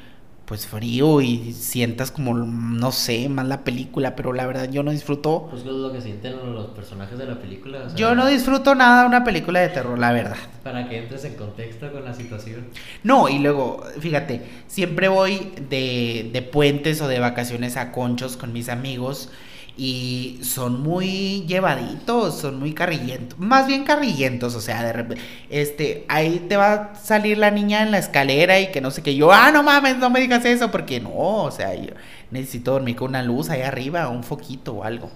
[0.46, 4.92] pues frío y sientas como, no sé, más la película, pero la verdad yo no
[4.92, 5.48] disfruto.
[5.50, 7.82] Pues es lo que sienten los personajes de la película.
[7.84, 10.36] O sea, yo no disfruto nada de una película de terror, la verdad.
[10.62, 12.68] Para que entres en contexto con la situación.
[13.02, 18.52] No, y luego, fíjate, siempre voy de, de puentes o de vacaciones a conchos con
[18.52, 19.30] mis amigos
[19.76, 26.06] y son muy llevaditos, son muy carrillentos, más bien carrillentos, o sea, de repente, este,
[26.08, 29.14] ahí te va a salir la niña en la escalera y que no sé qué,
[29.14, 31.92] yo, ah, no mames, no me digas eso, porque no, o sea, yo
[32.30, 35.10] necesito dormir con una luz ahí arriba, un foquito o algo.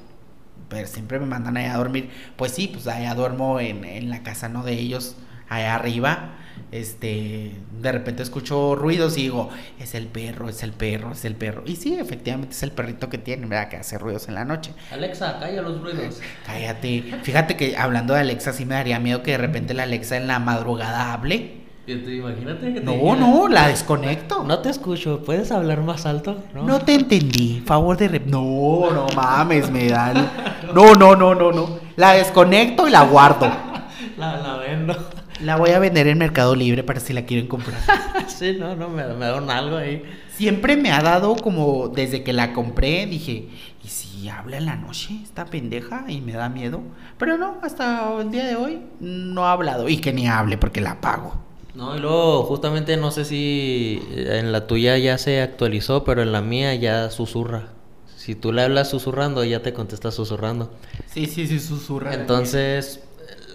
[0.69, 4.23] Pero siempre me mandan allá a dormir, pues sí, pues allá duermo en, en la
[4.23, 4.63] casa, ¿no?
[4.63, 5.17] De ellos,
[5.49, 6.37] allá arriba
[6.73, 9.49] este, de repente escucho ruidos y digo,
[9.79, 11.63] es el perro, es el perro, es el perro.
[11.67, 13.69] Y sí, efectivamente es el perrito que tiene, ¿verdad?
[13.69, 14.73] Que hace ruidos en la noche.
[14.93, 16.21] Alexa, calla los ruidos.
[16.47, 17.03] Cállate.
[17.23, 20.27] Fíjate que hablando de Alexa, sí me daría miedo que de repente la Alexa en
[20.27, 21.59] la madrugada hable.
[21.87, 24.45] Imagínate que te No, no, la desconecto.
[24.45, 26.41] No te escucho, ¿puedes hablar más alto?
[26.55, 28.09] No, te entendí, favor de...
[28.11, 30.31] rep- No, no mames, me dan...
[30.75, 31.81] No, no, no, no, no.
[31.97, 33.51] La desconecto y la guardo.
[34.17, 34.95] La, la vendo.
[35.43, 37.81] La voy a vender en Mercado Libre para si la quieren comprar.
[38.27, 40.03] sí, no, no, me, me dan algo ahí.
[40.37, 43.49] Siempre me ha dado como, desde que la compré, dije,
[43.85, 46.05] ¿y si habla en la noche esta pendeja?
[46.09, 46.83] Y me da miedo.
[47.19, 49.89] Pero no, hasta el día de hoy no ha hablado.
[49.89, 51.35] Y que ni hable porque la pago.
[51.75, 56.33] No, y luego justamente no sé si en la tuya ya se actualizó, pero en
[56.33, 57.69] la mía ya susurra.
[58.17, 60.71] Si tú le hablas susurrando, ella te contesta susurrando.
[61.07, 62.13] Sí, sí, sí, susurra.
[62.15, 63.01] Entonces,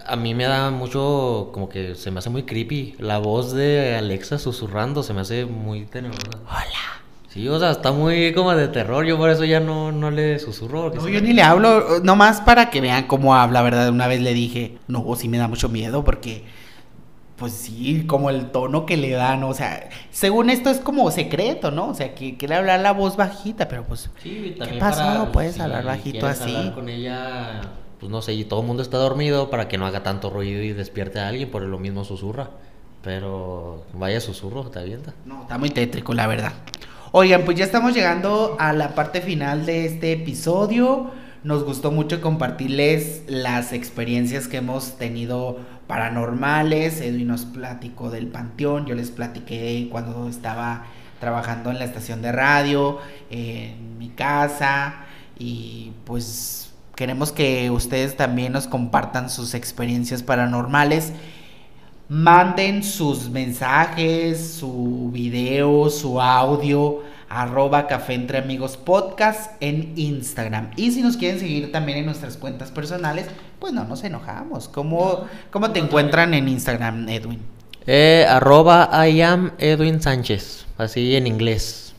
[0.05, 2.95] a mí me da mucho, como que se me hace muy creepy.
[2.99, 6.39] La voz de Alexa susurrando se me hace muy tenebrosa.
[6.47, 7.01] Hola.
[7.29, 9.05] Sí, o sea, está muy como de terror.
[9.05, 10.89] Yo por eso ya no, no le susurro.
[10.93, 13.89] No, yo ni le hablo, nomás para que vean cómo habla, ¿verdad?
[13.89, 16.45] Una vez le dije, no, sí me da mucho miedo porque,
[17.35, 21.71] pues sí, como el tono que le dan, o sea, según esto es como secreto,
[21.71, 21.89] ¿no?
[21.89, 24.99] O sea, que quiere hablar la voz bajita, pero pues, Sí, ¿qué también pasó?
[25.01, 26.55] para- Puedes si hablar bajito así.
[26.55, 27.61] hablar con ella,
[28.05, 30.61] pues no sé, y todo el mundo está dormido para que no haga tanto ruido
[30.61, 32.51] y despierte a alguien, por lo mismo susurra.
[33.01, 35.15] Pero vaya susurro, te avienta.
[35.25, 36.53] No, está muy tétrico, la verdad.
[37.13, 41.09] Oigan, pues ya estamos llegando a la parte final de este episodio.
[41.43, 47.01] Nos gustó mucho compartirles las experiencias que hemos tenido paranormales.
[47.01, 48.85] Edwin nos platicó del panteón.
[48.85, 50.85] Yo les platiqué cuando estaba
[51.19, 52.99] trabajando en la estación de radio,
[53.31, 55.05] en mi casa.
[55.39, 56.64] Y pues
[56.95, 61.11] queremos que ustedes también nos compartan sus experiencias paranormales.
[62.07, 70.71] Manden sus mensajes, su video, su audio, arroba café entre amigos podcast en Instagram.
[70.75, 73.25] Y si nos quieren seguir también en nuestras cuentas personales,
[73.59, 74.67] pues no nos enojamos.
[74.67, 77.39] ¿Cómo, cómo te encuentran en Instagram, Edwin?
[77.87, 81.93] Eh, arroba I am Edwin Sánchez, así en inglés.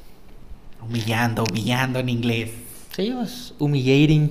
[0.80, 2.50] Humillando, humillando en inglés.
[2.94, 4.30] Sí, pues, humillating.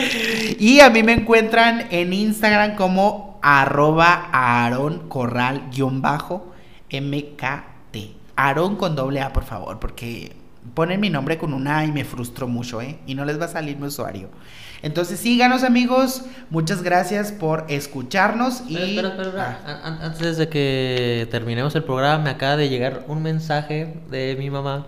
[0.58, 6.52] Y a mí me encuentran en Instagram como arroba Aaron Corral guion bajo
[6.92, 7.96] MKT.
[8.36, 10.32] Aaron con doble A, por favor, porque
[10.74, 12.98] ponen mi nombre con una A y me frustro mucho, ¿eh?
[13.06, 14.28] Y no les va a salir mi usuario.
[14.82, 18.76] Entonces síganos amigos, muchas gracias por escucharnos y...
[18.78, 19.58] Espera, espera, espera.
[19.66, 23.94] Ah, An- an- Antes de que terminemos el programa, me acaba de llegar un mensaje
[24.10, 24.86] de mi mamá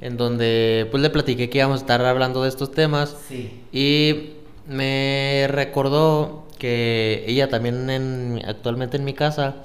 [0.00, 3.60] en donde pues le platiqué que íbamos a estar hablando de estos temas sí.
[3.72, 4.30] y
[4.68, 9.56] me recordó que ella también en- actualmente en mi casa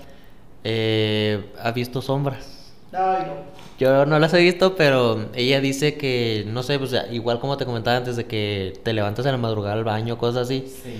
[0.63, 2.73] eh, ha visto sombras.
[2.91, 3.59] Ay, no.
[3.79, 7.65] Yo no las he visto, pero ella dice que, no sé, pues igual como te
[7.65, 10.65] comentaba antes de que te levantas en la madrugada al baño, cosas así.
[10.67, 10.95] Sí.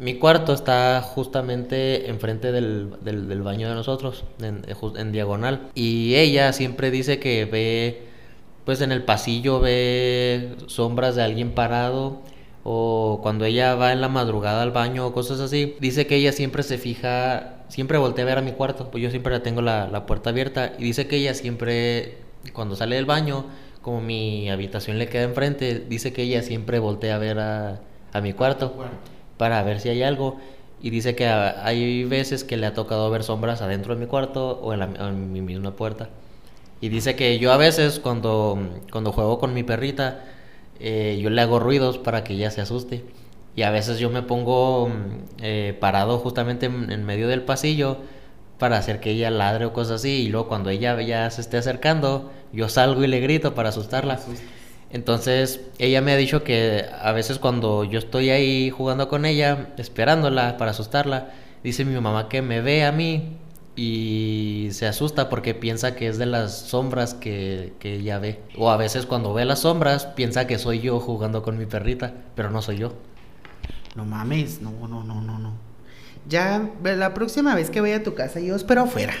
[0.00, 5.68] Mi cuarto está justamente enfrente del, del, del baño de nosotros, en, eh, en diagonal.
[5.74, 8.02] Y ella siempre dice que ve,
[8.64, 12.20] pues en el pasillo ve sombras de alguien parado.
[12.66, 16.32] O cuando ella va en la madrugada al baño o cosas así, dice que ella
[16.32, 19.60] siempre se fija, siempre voltea a ver a mi cuarto, pues yo siempre la tengo
[19.60, 20.72] la, la puerta abierta.
[20.78, 22.16] Y dice que ella siempre,
[22.54, 23.44] cuando sale del baño,
[23.82, 27.80] como mi habitación le queda enfrente, dice que ella siempre voltea a ver a,
[28.14, 28.74] a mi cuarto
[29.36, 30.38] para ver si hay algo.
[30.80, 34.58] Y dice que hay veces que le ha tocado ver sombras adentro de mi cuarto
[34.62, 36.08] o en, la- en mi misma puerta.
[36.84, 38.58] Y dice que yo a veces cuando,
[38.92, 40.22] cuando juego con mi perrita,
[40.78, 43.02] eh, yo le hago ruidos para que ella se asuste.
[43.56, 44.90] Y a veces yo me pongo
[45.40, 47.96] eh, parado justamente en, en medio del pasillo
[48.58, 50.24] para hacer que ella ladre o cosas así.
[50.24, 54.20] Y luego cuando ella ya se esté acercando, yo salgo y le grito para asustarla.
[54.90, 59.68] Entonces, ella me ha dicho que a veces cuando yo estoy ahí jugando con ella,
[59.78, 61.30] esperándola para asustarla,
[61.62, 63.38] dice mi mamá que me ve a mí
[63.76, 68.40] y se asusta porque piensa que es de las sombras que, que ella ve.
[68.56, 72.14] O a veces cuando ve las sombras, piensa que soy yo jugando con mi perrita,
[72.34, 72.94] pero no soy yo.
[73.94, 75.52] No mames, no, no, no, no, no.
[76.28, 79.12] Ya, la próxima vez que vaya a tu casa, yo espero afuera.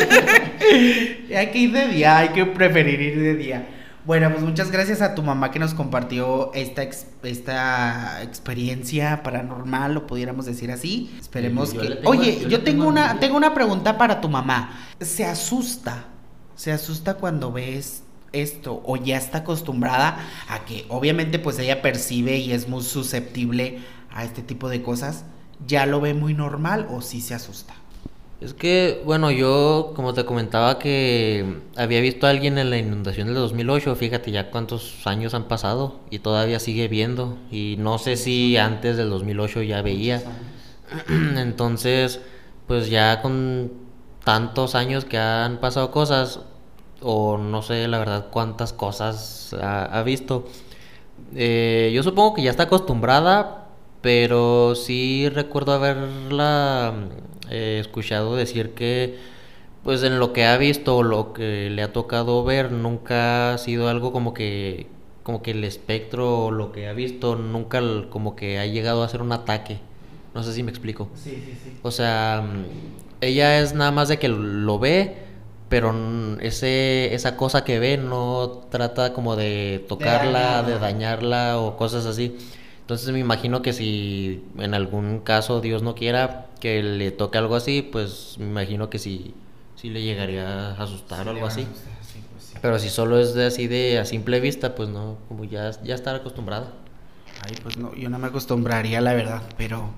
[1.36, 3.68] hay que ir de día, hay que preferir ir de día.
[4.10, 9.94] Bueno, pues muchas gracias a tu mamá que nos compartió esta, ex- esta experiencia paranormal,
[9.94, 11.16] lo pudiéramos decir así.
[11.20, 11.88] Esperemos Yo que...
[11.90, 14.76] tengo- Oye, yo tengo una, tengo una pregunta para tu mamá.
[14.98, 16.06] ¿Se asusta?
[16.56, 18.02] ¿Se asusta cuando ves
[18.32, 18.82] esto?
[18.84, 23.78] ¿O ya está acostumbrada a que obviamente pues ella percibe y es muy susceptible
[24.12, 25.24] a este tipo de cosas?
[25.68, 27.74] ¿Ya lo ve muy normal o sí se asusta?
[28.40, 33.26] Es que, bueno, yo, como te comentaba que había visto a alguien en la inundación
[33.26, 37.36] del 2008, fíjate ya cuántos años han pasado y todavía sigue viendo.
[37.50, 40.22] Y no sé si antes del 2008 ya veía.
[41.36, 42.20] Entonces,
[42.66, 43.72] pues ya con
[44.24, 46.40] tantos años que han pasado cosas,
[47.02, 50.46] o no sé la verdad cuántas cosas ha, visto.
[51.34, 53.66] Eh, yo supongo que ya está acostumbrada,
[54.00, 56.94] pero sí recuerdo haberla
[57.50, 59.18] eh, escuchado decir que
[59.84, 63.58] pues en lo que ha visto o lo que le ha tocado ver nunca ha
[63.58, 64.86] sido algo como que
[65.22, 69.08] como que el espectro o lo que ha visto nunca como que ha llegado a
[69.08, 69.78] ser un ataque.
[70.34, 71.08] No sé si me explico.
[71.14, 71.78] Sí, sí, sí.
[71.82, 72.44] O sea,
[73.20, 75.16] ella es nada más de que lo ve,
[75.68, 75.94] pero
[76.40, 82.36] ese esa cosa que ve no trata como de tocarla, de dañarla o cosas así.
[82.90, 87.54] Entonces me imagino que si en algún caso Dios no quiera que le toque algo
[87.54, 89.32] así, pues me imagino que sí,
[89.76, 91.68] sí le llegaría a asustar o algo así.
[92.32, 95.70] Pues Pero si solo es de así de a simple vista, pues no, como ya,
[95.84, 96.72] ya estar acostumbrada.
[97.46, 99.90] Ay, pues no, yo no me acostumbraría, la verdad, pero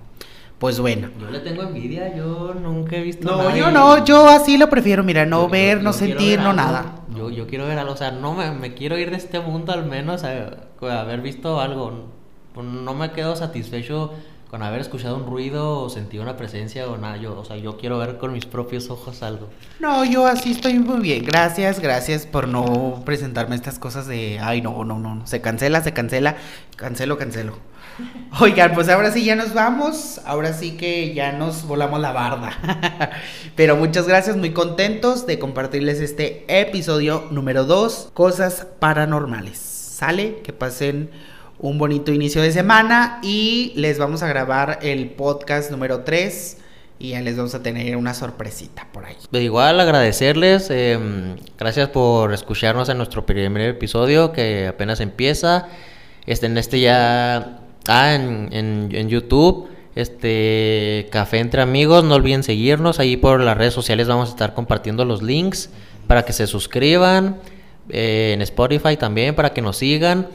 [0.58, 1.08] pues bueno.
[1.18, 5.02] Yo le tengo envidia, yo nunca he visto No, yo no, yo así lo prefiero,
[5.02, 6.96] mira, no ver, no sentir, no nada.
[7.16, 9.72] Yo, yo quiero ver algo, o sea, no me, me quiero ir de este mundo
[9.72, 12.20] al menos a haber visto algo
[12.56, 14.12] no me quedo satisfecho
[14.52, 17.16] con haber escuchado un ruido o sentido una presencia o nada.
[17.16, 19.48] Yo, o sea, yo quiero ver con mis propios ojos algo.
[19.80, 21.24] No, yo así estoy muy bien.
[21.24, 25.94] Gracias, gracias por no presentarme estas cosas de, ay, no, no, no, se cancela, se
[25.94, 26.36] cancela,
[26.76, 27.54] cancelo, cancelo.
[28.40, 30.20] Oigan, pues ahora sí ya nos vamos.
[30.26, 33.10] Ahora sí que ya nos volamos la barda.
[33.56, 39.56] Pero muchas gracias, muy contentos de compartirles este episodio número 2, cosas paranormales.
[39.58, 40.42] ¿Sale?
[40.42, 41.10] Que pasen
[41.62, 46.56] un bonito inicio de semana y les vamos a grabar el podcast número 3
[46.98, 49.16] y ya les vamos a tener una sorpresita por ahí.
[49.32, 55.68] Igual agradecerles, em, gracias por escucharnos en nuestro primer episodio que apenas empieza.
[56.26, 62.98] Este, en este ya, ah, en, en, YouTube, este Café entre amigos, no olviden seguirnos
[62.98, 65.70] ahí por las redes sociales, vamos a estar compartiendo los links
[66.08, 67.36] para que se suscriban,
[67.88, 70.26] eh, en Spotify también para que nos sigan.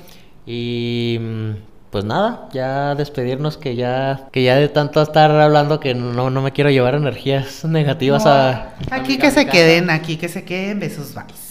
[0.47, 1.51] Y mm,
[1.91, 6.41] pues nada, ya despedirnos que ya que ya de tanto estar hablando que no, no
[6.41, 11.13] me quiero llevar energías negativas a aquí que se queden, aquí que se queden, besos,
[11.13, 11.46] bye.